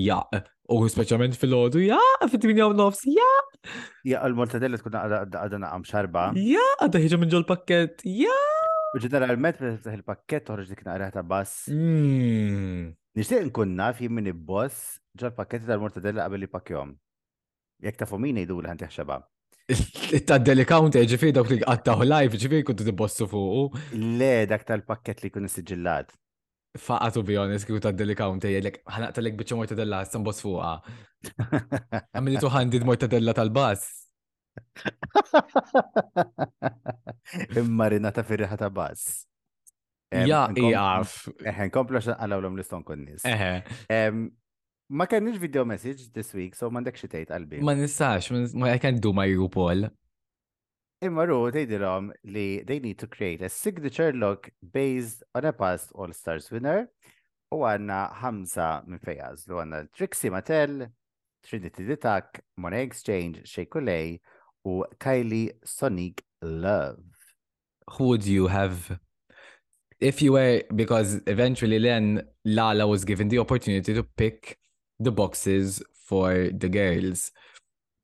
[0.06, 0.40] jaq.
[0.72, 3.48] U speċjalment fil-ħodu, jaq, fit-8 nofs, jaq.
[4.08, 6.28] Jaq, il-mortadella tkun għadha naqam xarba.
[6.38, 8.98] Ja, għadha ħiġa minn ġol pakket, jaq.
[9.02, 11.66] Ġeneralment, meta il-pakket toħroġ dik naqra ta' bass.
[11.72, 12.92] Mm.
[13.16, 16.94] Nixtieq nkun naf jien minn boss ġol pakketti tal-mortadella qabel li pakjom.
[17.84, 19.18] Jek ta' fomina jdu li ħantiħ xaba.
[20.28, 23.78] Ta' delikawnt ġifi dawk li għattaw live ġifi kuntu tibossu fuq.
[23.96, 26.12] Le, dak tal-pakket li kun siġillat.
[26.78, 30.70] Faqa to be honest, kiku ta' delikawnti, jgħidlek, ħanaqtalek bieċa mortadella, san bos fuqa.
[32.16, 33.82] Għamini tu ħandid mortadella tal-bas.
[38.10, 39.04] ta' firriħa ta' bas.
[40.16, 41.44] Ja, jgħaf.
[41.52, 42.84] Eħen, komplu xa' għalaw l-om l-iston
[43.20, 44.26] Eħen.
[44.92, 47.60] Ma kenniġ video message this week, so mandek xitejt għalbi.
[47.64, 49.90] Ma nistax, I can't ma' jgħu pol.
[51.03, 56.46] Imma they um, they need to create a signature look based on a past All-Stars
[56.55, 56.80] winner.
[57.53, 60.86] U għanna Hamza, minn fejaz, u għanna Trixie Mattel,
[61.44, 64.20] Trinity Detak, Money Exchange, Sheikulej
[64.72, 67.03] u Kylie Sonic Love.
[67.98, 68.96] Who would you have
[70.00, 74.57] if you were because eventually then Lala was given the opportunity to pick
[75.00, 77.32] the boxes for the girls.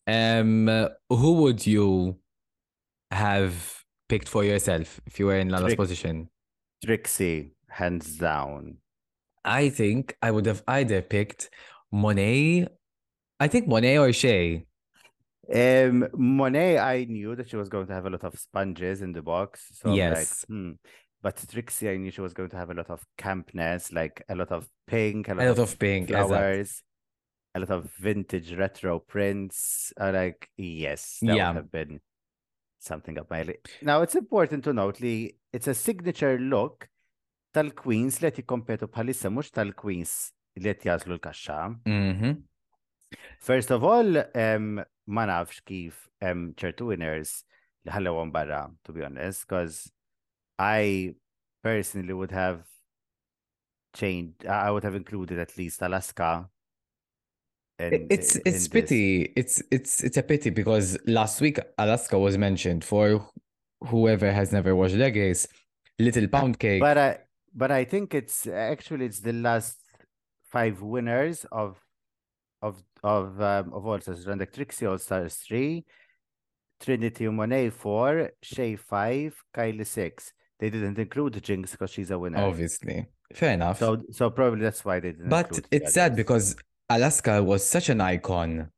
[0.06, 0.68] Um
[1.08, 2.18] who would you
[3.10, 6.28] have picked for yourself if you were in Lala's position?
[6.84, 8.78] Trixie, hands down.
[9.44, 11.50] I think I would have either picked
[11.90, 12.66] Monet.
[13.40, 14.66] I think Monet or Shay.
[15.54, 19.12] Um, Monet, I knew that she was going to have a lot of sponges in
[19.12, 19.66] the box.
[19.74, 20.44] So yes.
[20.48, 20.70] Like, hmm.
[21.22, 24.36] But Trixie, I knew she was going to have a lot of campness, like a
[24.36, 26.80] lot of pink, a lot, a lot of, of, pink flowers,
[27.56, 29.92] a lot of vintage retro prints.
[30.00, 31.48] Uh, like yes, that yeah.
[31.48, 32.00] would have been
[32.78, 33.66] something up my lip.
[33.82, 36.88] Now, it's important to note li it's a signature look
[37.58, 40.12] tal-queens li qed jikkompetu bħalissa mhux tal-queens
[40.62, 41.58] li qed jażlu l-kaxxa.
[41.86, 42.34] Mm -hmm.
[43.40, 44.08] First of all,
[44.44, 47.38] um, ma nafx kif um, ċertu winners
[47.84, 49.90] li ħallewhom barra, to be honest, because
[50.58, 51.14] I
[51.62, 52.60] personally would have
[53.94, 56.50] changed, I would have included at least Alaska
[57.78, 59.32] and, it's it's pity.
[59.36, 63.28] It's it's it's a pity because last week Alaska was mentioned for
[63.80, 65.46] whoever has never watched Leggays,
[65.98, 66.80] Little Pound Cake.
[66.80, 67.18] But I
[67.54, 69.76] but I think it's actually it's the last
[70.50, 71.78] five winners of
[72.62, 74.26] of of um, of All Stars.
[74.26, 75.84] Randak Trixie All Stars three,
[76.80, 80.32] Trinity Monet four, Shay five, Kylie six.
[80.58, 82.38] They didn't include Jinx because she's a winner.
[82.38, 83.78] Obviously, fair enough.
[83.78, 85.28] So so probably that's why they didn't.
[85.28, 86.56] But it's sad because
[86.90, 88.70] Alaska was such an icon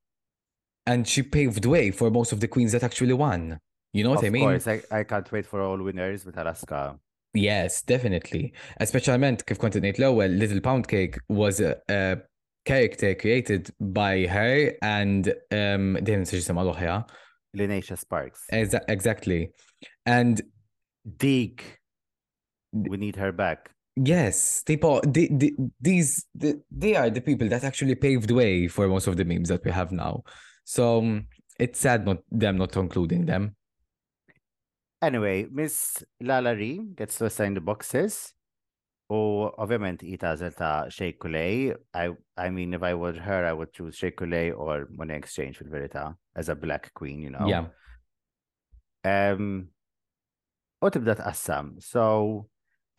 [0.87, 3.61] and she paved way for most of the queens that actually won.
[3.93, 4.43] You know what of I mean?
[4.51, 6.99] Of course, I, I can't wait for all winners with Alaska.
[7.35, 8.53] Yes, definitely.
[8.85, 12.19] Especially kif kont ngħid l-ewwel Little Pound Cake was a, a,
[12.67, 14.51] character created by her
[14.85, 17.07] and um dejjem nistax jisimha l
[17.57, 18.45] Linacia Sparks.
[18.53, 19.53] Exa exactly.
[20.05, 20.43] And
[21.17, 21.79] Deek.
[22.75, 23.71] We need her back.
[24.03, 24.77] Yes, they,
[25.07, 29.07] they, they these they, they are the people that actually paved the way for most
[29.07, 30.23] of the memes that we have now.
[30.65, 31.27] So um,
[31.59, 33.57] it's sad not them not including them.
[35.03, 38.33] Anyway, Miss Lalari gets to assign the boxes.
[39.11, 41.75] U oh, ovvjament jitażel zeta uh, Sheikulej.
[41.95, 45.69] I, I mean, if I were her, I would choose Sheikulej or Money Exchange with
[45.69, 47.47] verita as a black queen, you know?
[47.49, 47.67] Yeah.
[49.05, 49.69] Um,
[50.83, 51.83] u tibda tqassam.
[51.83, 52.47] So,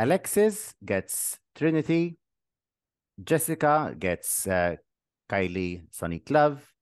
[0.01, 2.17] Alexis gets Trinity.
[3.23, 4.75] Jessica gets uh,
[5.29, 6.73] Kylie Sonic Love.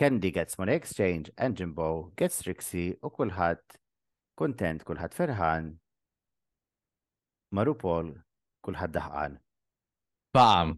[0.00, 1.30] Candy gets Money Exchange.
[1.36, 2.96] And Jimbo gets Trixie.
[3.04, 3.60] Okulhat
[4.40, 4.82] content.
[4.82, 5.76] kontent, kulħadd
[7.52, 8.14] Marupol,
[8.64, 9.36] kulħadd Dahan.
[10.32, 10.72] Bam!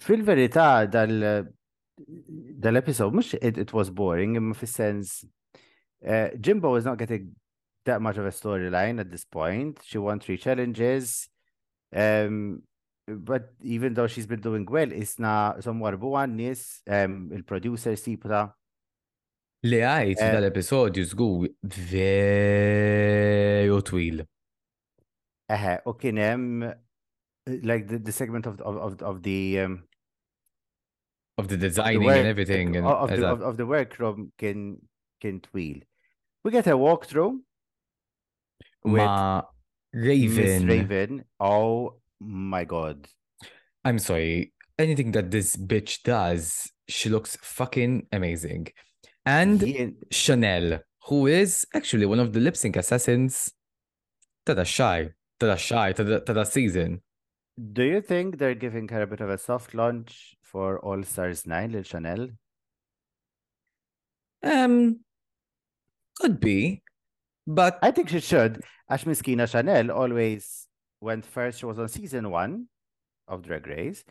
[0.00, 1.14] Fil-verità dal
[1.98, 5.24] dal episode mux it, it was boring in the sense.
[6.08, 7.36] uh, Jimbo is not getting
[7.88, 9.72] that much of a storyline at this point.
[9.90, 11.28] She won three challenges.
[12.06, 12.62] Um,
[13.28, 15.34] but even though she's been doing well, isna
[15.66, 16.60] somwarbu għannis
[16.98, 18.42] um, the producer sipra.
[19.70, 21.48] Li għajt um, eh, dal-episodju zgur
[21.92, 24.22] veru twil.
[25.56, 26.44] Eħe, u kienem
[27.66, 29.78] like the, the segment of, of, of, of the um,
[31.40, 33.64] of the designing of the work, and everything and of, of, the, of, of the
[33.66, 34.76] workroom can
[35.22, 35.80] can tweel.
[36.44, 37.38] We get a walkthrough
[38.84, 39.42] with
[39.92, 40.36] Raven.
[40.44, 41.24] Miss Raven.
[41.40, 43.06] Oh my god.
[43.84, 44.52] I'm sorry.
[44.78, 48.68] Anything that this bitch does, she looks fucking amazing.
[49.26, 53.52] And Chanel, who is actually one of the lip sync assassins
[54.46, 55.10] Tada shy,
[55.40, 57.02] to the shy, to the, season.
[57.72, 61.46] Do you think they're giving her a bit of a soft launch for All Stars
[61.46, 62.28] 9, Lil Chanel?
[64.42, 65.00] Um,
[66.20, 66.82] could be.
[67.48, 68.60] But I think she should.
[68.90, 70.68] Ashmiskina Chanel always
[71.00, 71.60] went first.
[71.60, 72.66] She was on season one
[73.26, 74.04] of Drag Race,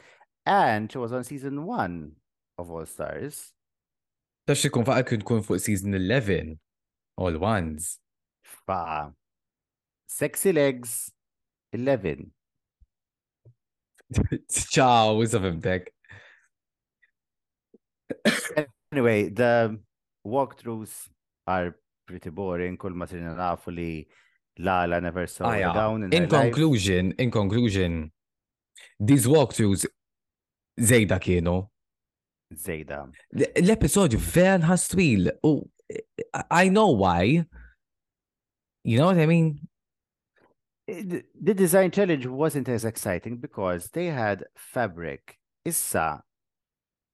[0.44, 2.14] and she was on season one
[2.58, 3.54] of All Stars.
[4.50, 6.58] Tax ikun faqa kien come for season 11,
[7.16, 8.00] all ones.
[8.42, 9.14] Fa,
[10.08, 11.12] sexy legs
[11.74, 12.32] 11.
[14.74, 15.90] Ciao, what's up, Imtek?
[18.92, 19.78] anyway, the
[20.26, 21.08] walkthroughs
[21.46, 21.76] are
[22.08, 23.90] pretty boring, kull ma trina nafu li
[24.70, 25.74] la la never saw ah, yeah.
[25.80, 26.04] down.
[26.04, 27.20] In, in conclusion, life.
[27.24, 28.12] in conclusion,
[29.00, 29.86] these walkthroughs
[30.92, 31.58] zejda kienu.
[32.66, 33.02] Zejda.
[33.66, 35.66] L-episodju veran ħastwil u oh,
[36.62, 37.46] I know why.
[38.84, 39.68] You know what I mean?
[40.88, 45.36] Eh, the design challenge wasn't as exciting because they had fabric.
[45.68, 46.24] Issa,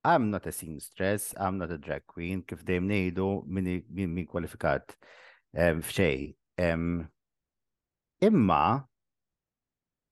[0.05, 4.95] I'm not a seamstress, I'm not a drag queen, kif dejjem ngħidu min min kwalifikat
[5.55, 6.25] ehm, f'xej.
[6.59, 6.89] Ehm,
[8.21, 8.83] imma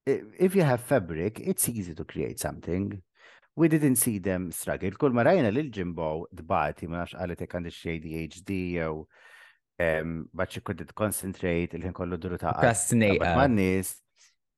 [0.08, 3.00] if you have fabric, it's easy to create something.
[3.54, 4.96] We didn't see them struggle.
[4.98, 8.94] Kull ma rajna lil Jimbo dbati ma nafx qalet jekk għandix xejn ADHD jew
[9.84, 13.36] ehm, but she couldn't concentrate il-ħin kollu duru ta' Procrastinate.
[13.36, 14.12] Ah.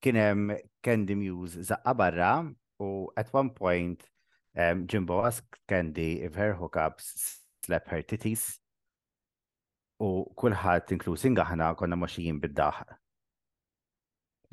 [0.04, 0.54] kien hemm
[0.84, 2.30] Candy Muse zaqqa barra
[2.84, 4.04] u at one point
[4.56, 8.60] Um, Jimbo asked Candy if her hookups slap her titties
[9.98, 12.78] u kullħat inklusin ħana konna moxijin bid-daħ.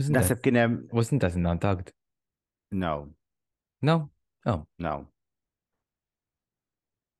[0.09, 0.79] Nasib kienem.
[0.89, 1.93] Wasn't that in untugged?
[2.71, 3.13] No.
[3.81, 4.09] No?
[4.45, 4.63] Oh.
[4.79, 5.07] No.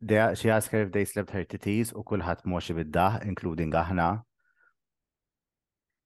[0.02, 4.10] They, she asked her if they slept her titties u kullħat moxi bid-daħ, including aħna.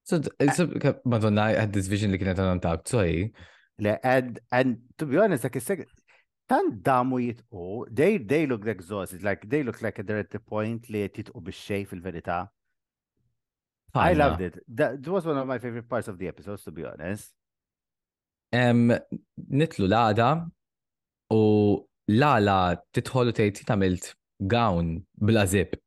[0.06, 0.20] So,
[0.54, 0.68] so
[1.06, 3.34] Madonna, I had this vision li kienet an so sorry.
[3.80, 5.60] Le, and, and to be honest, like,
[6.50, 11.08] tandamu jitqu, they, they look exhausted, like they look like they're at the point li
[11.10, 12.50] jitqu bixxej fil-verità.
[13.96, 14.60] I loved it.
[14.68, 17.32] That, was one of my favorite parts of the episodes, to be honest.
[18.62, 18.82] Um,
[19.62, 20.30] nitlu l-għada
[21.34, 21.40] u
[22.12, 22.60] l-għala
[22.96, 24.12] titħolu tejti tamilt
[24.52, 25.78] gown bla zip.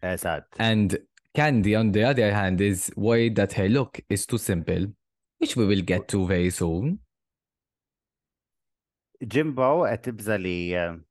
[0.00, 0.46] Esat.
[0.58, 0.96] And
[1.36, 4.86] Candy, on the other hand, is worried that her look is too simple,
[5.38, 6.98] which we will get to very soon.
[9.26, 11.04] Jimbo tibza li um,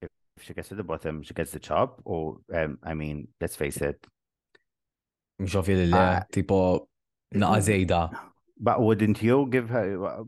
[0.00, 0.10] if
[0.42, 2.00] she gets to the bottom, she gets the chop.
[2.04, 4.04] Or um, I mean, let's face it.
[5.40, 6.86] tipo, naqa
[7.60, 8.16] mm-hmm.
[8.58, 10.22] But wouldn't you give her?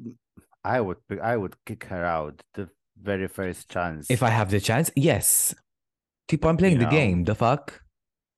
[0.64, 0.99] I would.
[1.22, 2.68] I would kick her out the
[3.01, 4.11] very first chance.
[4.11, 5.55] If I have the chance, yes.
[6.30, 7.24] Tipo, I'm playing you the game.
[7.24, 7.82] The fuck.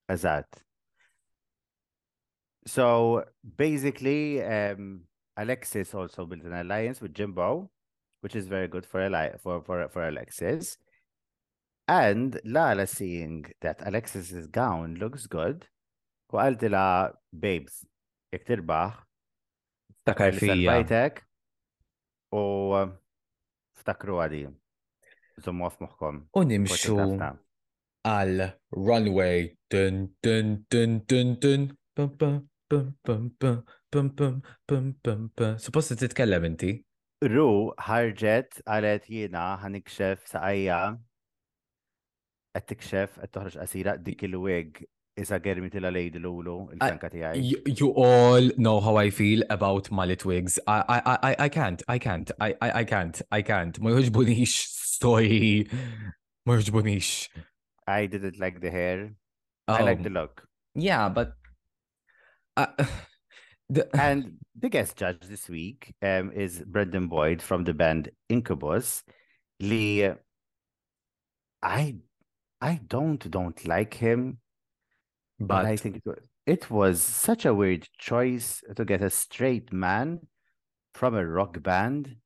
[0.09, 0.47] that.
[2.67, 3.25] So
[3.57, 5.03] basically, um,
[5.37, 7.69] Alexis also built an alliance with Jimbo
[8.25, 10.81] which is very good for Eli- for for for Alexis.
[11.87, 15.69] And Lala seeing that Alexis's gown looks good,
[16.33, 17.85] وقالت لها babes
[18.35, 18.93] jek tirbaħ
[20.05, 20.71] Ftakar fija.
[20.73, 21.21] Bajtek
[22.35, 22.41] u
[22.81, 22.95] um,
[23.79, 24.41] ftakru għadi.
[25.45, 26.17] Zummu għaf moħkom.
[26.33, 26.97] U nimxu
[28.09, 28.41] għal
[28.73, 29.53] runway.
[29.69, 31.69] Dun dun dun dun dun.
[31.95, 33.63] Pum pum pum pum pum
[33.93, 34.35] pum pum
[34.67, 35.57] pum pum pum.
[35.61, 36.79] Suppost titkellem inti?
[37.31, 40.79] Ru ħarġet għalet jina ħanikxef saqajja
[42.55, 44.83] għed tikxef għed toħroġ qasira dik il-wig
[45.23, 47.41] iza germi tila lejdi l-ulu il-kanka tijaj.
[47.81, 50.59] You all know how I feel about mallet wigs.
[50.69, 53.81] I, I, I, I can't, I can't, I, I, I can't, I can't.
[53.81, 54.59] Ma joġbunix
[54.97, 55.39] stoj,
[56.47, 57.31] ma joġbunix.
[57.89, 59.13] I didn't like the hair.
[59.69, 59.75] Oh.
[59.75, 60.47] I like um, the look.
[60.75, 61.33] Yeah, but...
[62.57, 62.67] Uh,
[63.71, 63.95] The...
[63.99, 69.05] and the guest judge this week um, is Brendan Boyd from the band Incubus.
[69.61, 70.09] Lee,
[71.63, 71.97] I,
[72.61, 74.39] I don't don't like him,
[75.39, 79.11] but, but I think it was, it was such a weird choice to get a
[79.11, 80.27] straight man
[80.95, 82.17] from a rock band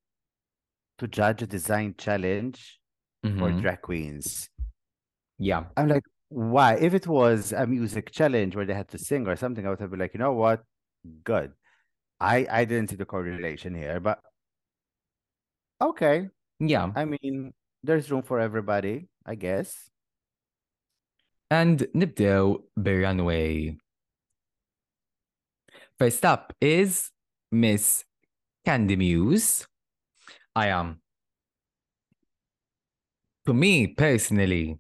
[0.98, 2.80] to judge a design challenge
[3.24, 3.38] mm-hmm.
[3.38, 4.48] for drag queens.
[5.38, 6.76] Yeah, I'm like, why?
[6.76, 9.80] If it was a music challenge where they had to sing or something, I would
[9.80, 10.62] have been like, you know what?
[11.24, 11.52] good.
[12.20, 14.18] I I didn't see the correlation here, but
[15.80, 16.28] okay.
[16.58, 16.90] Yeah.
[16.94, 19.74] I mean, there's room for everybody, I guess.
[21.50, 23.76] And nibdew bir-runway.
[25.98, 27.10] First up is
[27.50, 28.04] Miss
[28.64, 29.66] Candy Muse.
[30.54, 31.00] I am.
[33.46, 34.78] To me personally,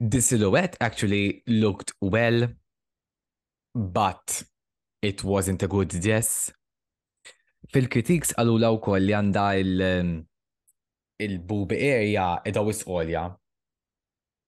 [0.00, 2.48] the silhouette actually looked well
[3.74, 4.44] but
[5.02, 6.50] it wasn't a good guess.
[7.74, 9.44] Fil-critiks għalula u koll li għanda
[11.24, 13.24] il-bubi um, area edha wis olja.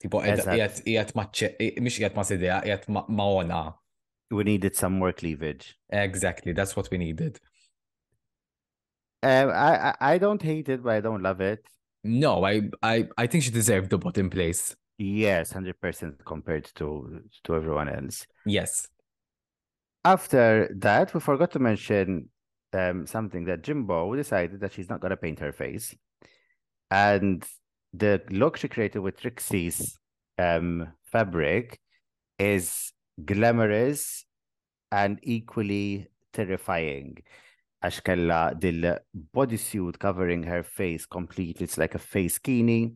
[0.00, 3.62] Tipo, jgħat maċċe, mish jgħat ma sidea, jgħat ma ona.
[4.30, 5.74] We needed some more cleavage.
[5.90, 7.40] Exactly, that's what we needed.
[9.22, 11.66] Um, I, I don't hate it, but I don't love it.
[12.04, 14.76] No, I, I, I think she deserved the bottom place.
[14.98, 18.26] Yes, 100% compared to to everyone else.
[18.46, 18.88] Yes.
[20.06, 22.28] After that, we forgot to mention
[22.72, 25.96] um, something that Jimbo decided that she's not going to paint her face.
[26.92, 27.44] And
[27.92, 29.98] the look she created with Trixie's
[30.38, 31.80] um, fabric
[32.38, 32.92] is
[33.30, 34.24] glamorous
[34.92, 37.16] and equally terrifying.
[37.82, 38.38] Għax kella
[39.34, 41.64] bodysuit covering her face completely.
[41.64, 42.92] It's like a face skinny.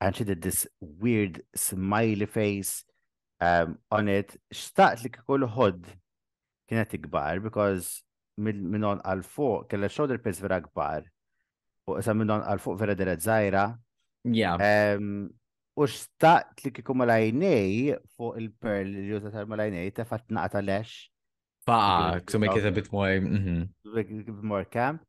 [0.00, 2.84] And she did this weird smiley face
[3.40, 4.36] um, on it
[6.66, 8.02] kienet ikbar because
[8.42, 11.06] minnon għal fuq kella shoulder pads vera kbar
[11.88, 13.66] u issa minnon għal fuq vera deret zaħira.
[14.26, 14.58] Yeah.
[14.98, 15.28] Um,
[15.78, 21.06] u xtaqt li kiku malajnej fuq il-pearl li jużat tal malajnej tefat naqta lex.
[21.66, 23.18] Ba, so make it a bit more.
[23.20, 24.42] Mm -hmm.
[24.44, 25.02] more camp.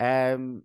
[0.00, 0.60] Um,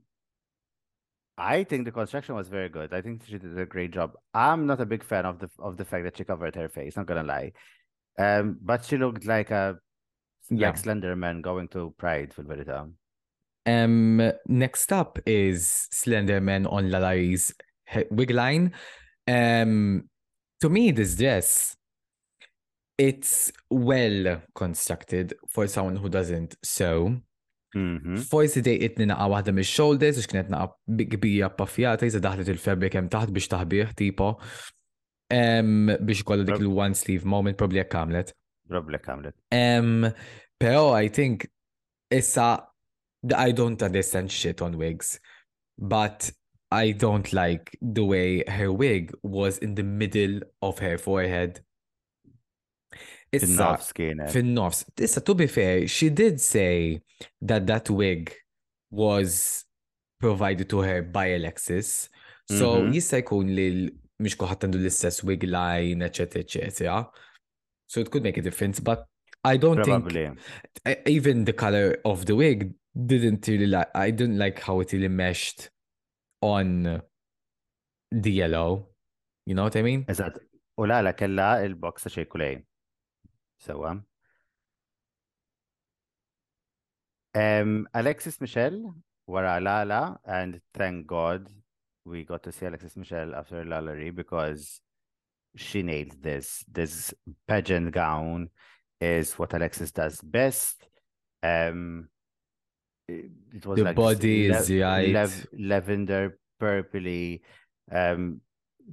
[1.40, 2.92] I think the construction was very good.
[2.92, 4.18] I think she did a great job.
[4.36, 6.98] I'm not a big fan of the of the fact that she covered her face.
[7.00, 7.54] Not gonna lie,
[8.20, 9.80] um, but she looked like a
[10.50, 10.70] yeah.
[10.70, 12.90] like Slenderman going to Pride fil-verità.
[13.66, 17.54] Um, next up is Slenderman on Lalai's
[17.94, 18.72] wigline.
[19.28, 20.10] Um,
[20.62, 21.76] to me, this dress,
[22.98, 27.22] it's well constructed for someone who doesn't sew.
[27.76, 28.26] Mm-hmm.
[28.34, 32.96] Forsi dej itni naqa waħda mis shoulders u xkienet naqa bigbija paffjata jisa daħlet il-fabrik
[32.98, 34.30] jem taħt biex taħbih tipo
[35.30, 38.34] um, biex kolla dik il-one sleeve moment probably a kamlet.
[38.72, 39.36] Roblek għamlet.
[39.52, 40.12] Um,
[40.60, 41.48] pero I think
[42.14, 42.66] issa
[43.36, 45.20] I don't understand shit on wigs,
[45.78, 46.32] but
[46.72, 51.62] I don't like the way her wig was in the middle of her forehead.
[53.32, 54.86] Issa, fin-nofs.
[54.98, 57.02] Issa, to be fair, she did say
[57.42, 58.34] that that wig
[58.90, 59.66] was
[60.20, 62.10] provided to her by Alexis.
[62.50, 62.94] So, mm -hmm.
[62.96, 63.68] jista jkun li
[64.20, 66.44] mhix kulħadd l-istess wig line, etc.
[66.66, 67.06] etc.
[67.90, 69.06] So it could make a difference, but
[69.44, 70.30] I don't Probably.
[70.86, 72.72] think even the color of the wig
[73.06, 73.90] didn't really like.
[73.96, 75.72] I didn't like how it really meshed
[76.40, 77.02] on
[78.12, 78.90] the yellow.
[79.48, 80.06] You know what I mean?
[80.08, 80.38] Is that
[80.78, 82.60] l-għala kella il-box ta' xejkulej.
[83.60, 83.96] Sewa.
[87.34, 88.78] Um, Alexis Michel,
[89.28, 91.50] wara Lala, and thank God
[92.06, 94.80] we got to see Alexis Michel after Lalari because
[95.56, 96.64] she nailed this.
[96.72, 97.14] This
[97.48, 98.50] pageant gown
[99.02, 100.88] is what Alexis does best.
[101.42, 102.10] Um,
[103.08, 105.14] it, was the like body is right.
[105.14, 107.42] Lav- lavender, purpley.
[107.92, 108.42] Um,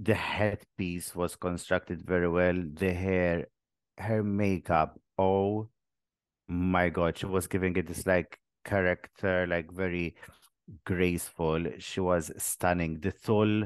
[0.01, 2.55] the headpiece was constructed very well.
[2.75, 3.47] The hair,
[3.99, 4.99] her makeup.
[5.19, 5.69] Oh
[6.49, 10.17] my god, she was giving it this like character, like very
[10.85, 11.63] graceful.
[11.79, 13.01] She was stunning.
[13.01, 13.65] The soul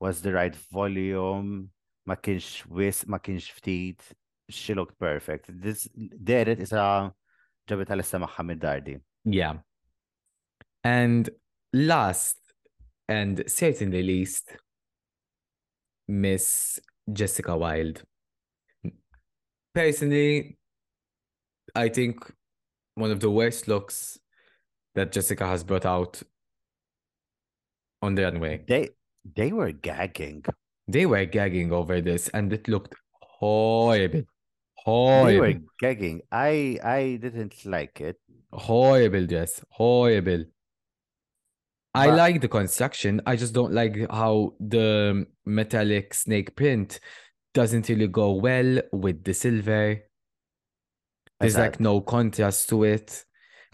[0.00, 1.70] was the right volume
[2.08, 4.00] ma kienx wis, ma kienx ftit,
[4.48, 5.50] she looked perfect.
[5.60, 5.82] This
[6.28, 7.10] deret a
[7.66, 8.94] ġabet għal-issa maħħa mid-dardi.
[9.36, 9.58] Yeah.
[10.86, 11.28] And
[11.74, 12.38] last
[13.08, 14.54] and certainly least,
[16.08, 16.78] Miss
[17.12, 18.02] Jessica Wilde.
[19.74, 20.56] Personally,
[21.74, 22.30] I think
[22.94, 24.16] one of the worst looks
[24.94, 26.22] that Jessica has brought out
[28.00, 28.62] on the runway.
[28.68, 28.90] They
[29.24, 30.44] they were gagging.
[30.88, 34.22] They were gagging over this and it looked horrible.
[34.76, 35.28] Horrible.
[35.28, 36.22] They were gagging.
[36.30, 38.20] I I didn't like it.
[38.52, 39.64] Horrible dress.
[39.70, 40.44] Horrible.
[41.94, 43.20] I like the construction.
[43.26, 47.00] I just don't like how the metallic snake print
[47.54, 50.02] doesn't really go well with the silver.
[51.40, 53.24] There's like no contrast to it.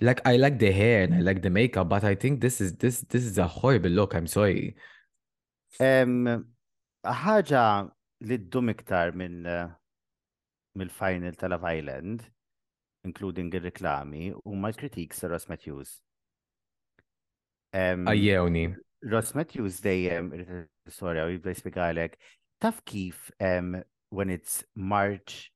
[0.00, 2.76] Like I like the hair and I like the makeup, but I think this is
[2.76, 4.14] this this is a horrible look.
[4.14, 4.76] I'm sorry.
[5.80, 6.46] Um
[7.02, 7.60] ħaġa
[8.26, 9.66] li ddum iktar minn eh,
[10.78, 12.22] mill-final ta' Love Island,
[13.04, 15.98] including il-reklami, u ma' kritik sa' Ross Matthews.
[17.74, 18.68] Ajjewni.
[19.10, 20.28] Ross Matthews dejjem,
[20.88, 22.14] sorry, u jibda jispiegalek,
[22.62, 23.30] taf kif
[24.10, 25.50] when it's March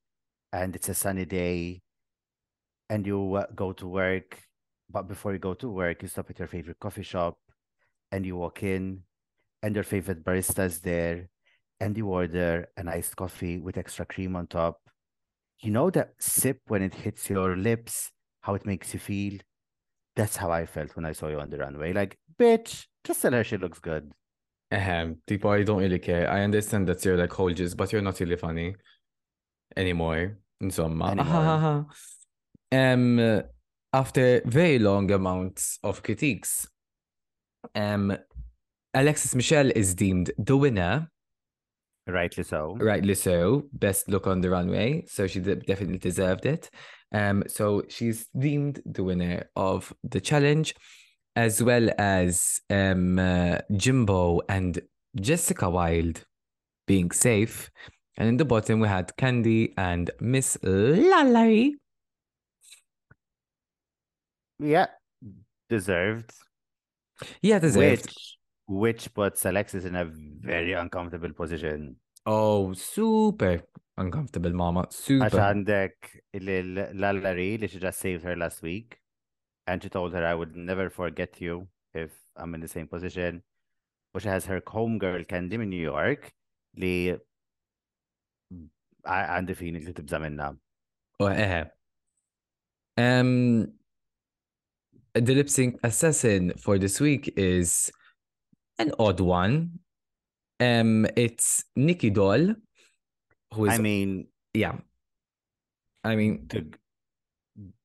[0.51, 1.81] and it's a sunny day
[2.89, 4.41] and you uh, go to work,
[4.89, 7.37] but before you go to work, you stop at your favorite coffee shop
[8.11, 9.03] and you walk in
[9.63, 11.29] and your favorite barista is there
[11.79, 14.81] And you order, an iced coffee with extra cream on top.
[15.61, 18.11] You know that sip when it hits your lips,
[18.41, 19.39] how it makes you feel?
[20.15, 21.93] That's how I felt when I saw you on the runway.
[21.93, 24.11] Like, bitch, just tell her she looks good.
[24.71, 26.29] Ahem, Tipo, I don't really care.
[26.29, 28.75] I understand that you're like whole but you're not really funny
[29.75, 30.37] anymore.
[30.59, 30.99] In some,
[32.71, 33.41] um,
[33.93, 36.67] after very long amounts of critiques,
[37.75, 38.17] um,
[38.95, 41.11] Alexis Michelle is deemed the winner
[42.07, 42.77] Rightly so.
[42.79, 43.65] Rightly so.
[43.73, 45.05] Best look on the runway.
[45.07, 46.69] So she definitely deserved it.
[47.11, 50.73] Um, so she's deemed the winner of the challenge,
[51.35, 54.79] as well as um, uh, Jimbo and
[55.19, 56.23] Jessica Wild
[56.85, 57.69] being safe.
[58.17, 61.73] And in the bottom, we had Candy and Miss Lalari.
[64.59, 64.87] Yeah,
[65.69, 66.31] deserved.
[67.41, 68.07] Yeah, deserved.
[68.07, 68.36] Which
[68.67, 71.95] which puts Alexis in a very uncomfortable position.
[72.25, 73.63] Oh, super
[73.97, 74.85] uncomfortable, mama.
[74.91, 75.29] Super.
[75.31, 75.97] Għax għandek
[76.35, 78.97] l she just saved her last week.
[79.65, 83.41] And she told her, I would never forget you if I'm in the same position.
[84.13, 86.31] But she has her homegirl Candy in New York
[86.75, 87.15] li
[89.07, 90.55] għandi fini li tibza now.
[91.19, 91.39] Oh, eħe.
[91.39, 91.67] Eh, eh.
[92.99, 93.73] Um,
[95.13, 97.91] the lip sync assassin for this week is
[98.79, 99.79] an odd one.
[100.59, 102.55] Um, it's Nikki Doll,
[103.53, 103.73] who is.
[103.73, 104.75] I mean, yeah.
[106.03, 106.69] I mean, the,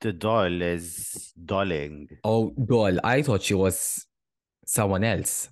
[0.01, 2.09] the doll is dolling.
[2.23, 2.99] Oh, doll!
[3.03, 4.07] I thought she was
[4.65, 5.49] someone else.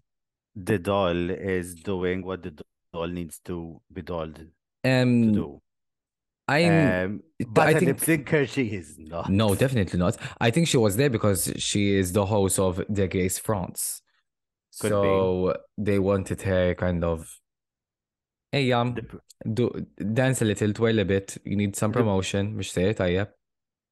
[0.55, 2.63] The doll is doing what the
[2.93, 4.39] doll needs to be dolled
[4.85, 5.63] um, to do.
[6.49, 6.83] I'm,
[7.43, 9.29] um, but I think thinker she is not.
[9.31, 10.17] No, definitely not.
[10.41, 14.01] I think she was there because she is the host of The Grace France.
[14.79, 15.85] Could so be.
[15.91, 17.37] they wanted her kind of
[18.53, 18.97] hey um
[19.55, 23.31] do dance a little twirl a bit you need some promotion which I it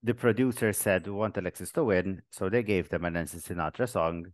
[0.02, 3.88] the producer said we want alexis to win so they gave them an Nancy sinatra
[3.88, 4.26] song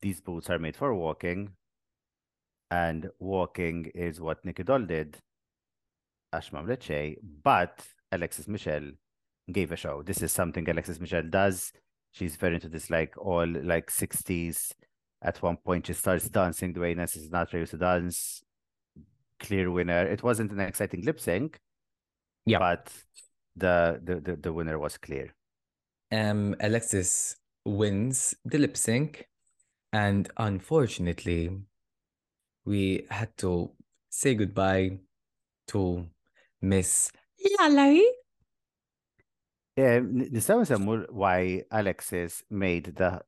[0.00, 1.52] these boots are made for walking
[2.70, 5.18] and walking is what Nicky Doll did
[6.32, 8.92] għax but Alexis Michelle
[9.52, 10.00] gave a show.
[10.02, 11.72] This is something Alexis Michelle does.
[12.12, 14.72] She's very into this like all like 60s
[15.22, 18.42] at one point, she starts dancing the way Ines is not used to dance.
[19.38, 20.06] Clear winner.
[20.06, 21.58] It wasn't an exciting lip sync.
[22.46, 22.58] Yeah.
[22.58, 22.90] But
[23.56, 25.34] the, the, the, the winner was clear.
[26.10, 29.28] Um, Alexis wins the lip sync.
[29.92, 31.50] And unfortunately,
[32.64, 33.72] we had to
[34.08, 34.98] say goodbye
[35.68, 36.06] to
[36.62, 37.10] Miss
[37.60, 38.06] Lalari.
[39.76, 43.22] Yeah, nistaw nsemmu why Alexis made the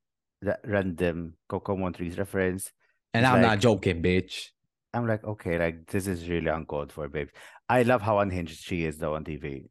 [0.65, 2.71] random Coco Montrese reference.
[3.15, 4.49] And I'm like, not joking, bitch.
[4.95, 7.29] I'm like, okay, like this is really uncalled for, babe.
[7.69, 9.67] I love how unhinged she is though on TV.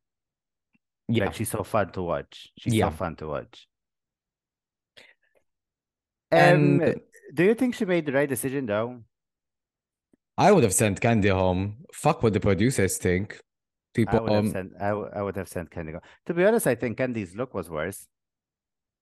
[1.08, 1.26] Yeah.
[1.26, 2.48] Like she's so fun to watch.
[2.58, 2.90] She's yeah.
[2.90, 3.68] so fun to watch.
[6.32, 6.94] And um,
[7.34, 9.02] do you think she made the right decision though?
[10.38, 11.78] I would have sent Candy home.
[11.94, 13.40] Fuck what the producers think.
[13.94, 16.02] People, I would, um, have sent, I, w- I would have sent Candy home.
[16.28, 18.08] To be honest, I think Candy's look was worse.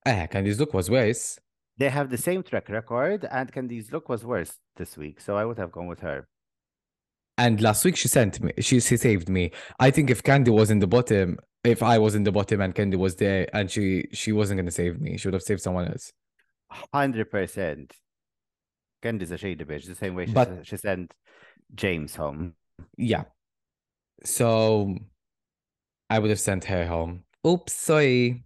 [0.06, 1.40] Eh, Candy's look was worse.
[1.80, 5.46] They have the same track record, and Candy's look was worse this week, so I
[5.46, 6.28] would have gone with her.
[7.38, 9.44] And last week she sent me, she she saved me.
[9.86, 12.76] I think if Candy was in the bottom, if I was in the bottom and
[12.76, 15.88] Candy was there, and she she wasn't gonna save me, she would have saved someone
[15.88, 16.12] else.
[16.94, 17.94] Hundred percent.
[19.02, 21.14] Candy's a shady bitch, the same way she, but, she sent
[21.74, 22.56] James home.
[22.98, 23.24] Yeah.
[24.26, 24.98] So
[26.10, 27.24] I would have sent her home.
[27.48, 28.44] Oops, sorry.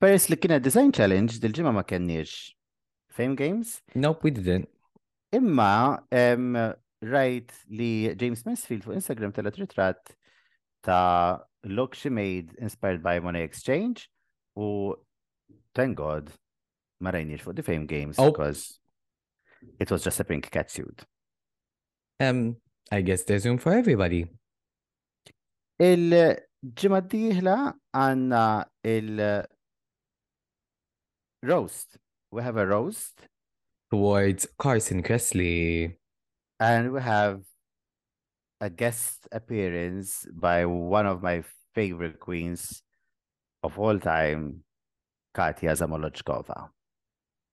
[0.00, 2.52] Peress li kienet design challenge dil-ġimma ma kenniex
[3.14, 3.78] Fame Games.
[3.96, 4.68] Nope, we didn't.
[5.34, 10.12] Imma um, rajt li James Mansfield fuq Instagram tal ritrat
[10.84, 14.06] ta' look she made inspired by Money Exchange
[14.56, 14.94] u
[15.74, 16.30] thank God
[17.00, 18.30] ma rajniex fuq the Fame Games oh.
[18.30, 18.80] because
[19.78, 21.04] it was just a pink cat suit.
[22.20, 22.56] Um,
[22.90, 24.26] I guess there's room for everybody.
[25.80, 27.56] Il-ġimma diħla
[27.94, 28.46] għanna
[28.90, 29.48] il-
[31.42, 31.96] roast.
[32.30, 33.28] We have a roast
[33.90, 35.94] towards Carson Kressley.
[36.60, 37.42] And we have
[38.60, 41.44] a guest appearance by one of my
[41.74, 42.82] favorite queens
[43.62, 44.64] of all time,
[45.34, 46.68] Katya Zamolochkova.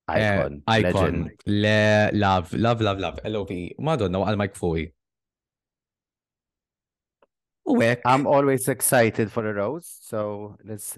[0.07, 0.63] Icon.
[0.67, 1.29] Uh, icon.
[1.45, 3.19] Le- love, love, love, love.
[3.23, 3.75] L-O-V.
[3.79, 4.53] Madonna, għal you
[7.65, 7.95] Foy.
[8.05, 10.97] I'm always excited for a roast, so let's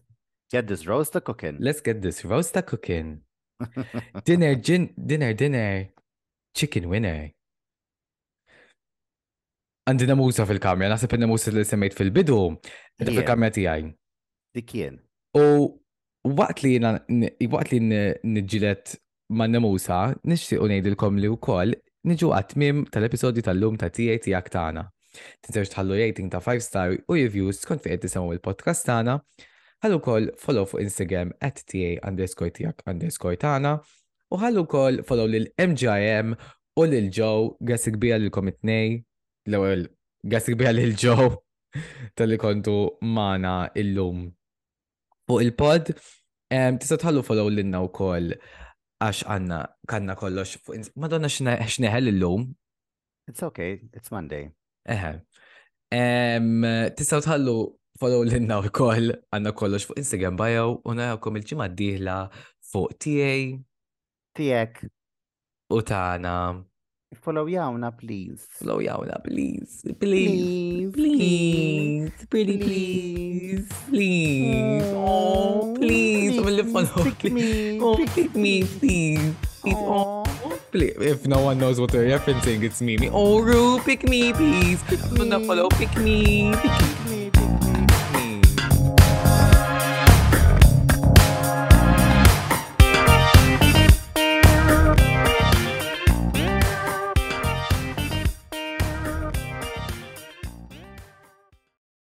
[0.50, 1.58] Get this a cooking.
[1.60, 3.20] Let's get this a cooking.
[4.24, 5.90] dinner, gin, dinner, dinner.
[6.56, 7.32] Chicken winner.
[9.88, 12.38] Għandina musa fil-kamra, nasib inna musa li semmejt fil-bidu,
[13.00, 13.86] fil-kamra tijaj.
[14.58, 14.98] Dikien.
[15.36, 15.80] U
[16.42, 16.96] waqt li jina,
[17.54, 17.80] waqt li
[18.34, 18.98] nġilet
[19.32, 21.72] manna musa, nixtiq unejdilkom li u koll,
[22.08, 24.88] nġu għatmim tal-episodju tal-lum ta' tijaj tijak tana.
[25.44, 29.20] Tinsewx tħallu rating ta' 5 star u reviews kont fejt tisamu il-podcast tana
[29.86, 33.76] ħallu kol follow fuq Instagram at ta underscore tijak underscore tana
[34.34, 36.34] u ħallu kol follow lil-MGIM
[36.78, 38.96] u lil-Joe għasik bija lil-kom itnej
[39.52, 39.86] l-ewel
[40.32, 41.28] għasik bija lil-Joe
[42.18, 44.26] tal-li kontu mana illum
[45.30, 52.14] fuq il-pod tista tħallu follow l-inna u kol għax għanna kanna kollox fuq madonna xneħel
[52.14, 52.50] illum
[53.28, 54.46] It's okay, it's Monday.
[54.88, 55.10] Eħe.
[56.96, 57.56] tista tħallu
[58.00, 61.96] Follow l-inna u koll għanna kollox fuq Instagram bio Ona narawkom il-ġimma d
[62.72, 63.34] fuq TA.
[64.38, 64.84] Tijek.
[65.72, 66.64] U tana.
[67.24, 68.46] Follow jawna, please.
[68.60, 69.84] Follow jawna, please.
[70.00, 70.92] Please.
[70.92, 70.92] Please.
[70.94, 72.12] Please.
[72.30, 73.68] Pretty please.
[73.90, 74.84] Please.
[74.94, 76.36] Oh, please.
[76.74, 77.04] follow?
[77.04, 77.80] Pick me.
[77.82, 79.34] Oh, pick me, please.
[79.66, 80.24] Oh.
[80.72, 80.98] Please.
[81.00, 83.10] If no one knows what they're referencing, it's Mimi.
[83.12, 84.84] Oh, Ru, pick me, please.
[85.10, 85.70] I'm gonna follow.
[85.70, 86.54] Pick me.
[86.54, 87.17] Pick me.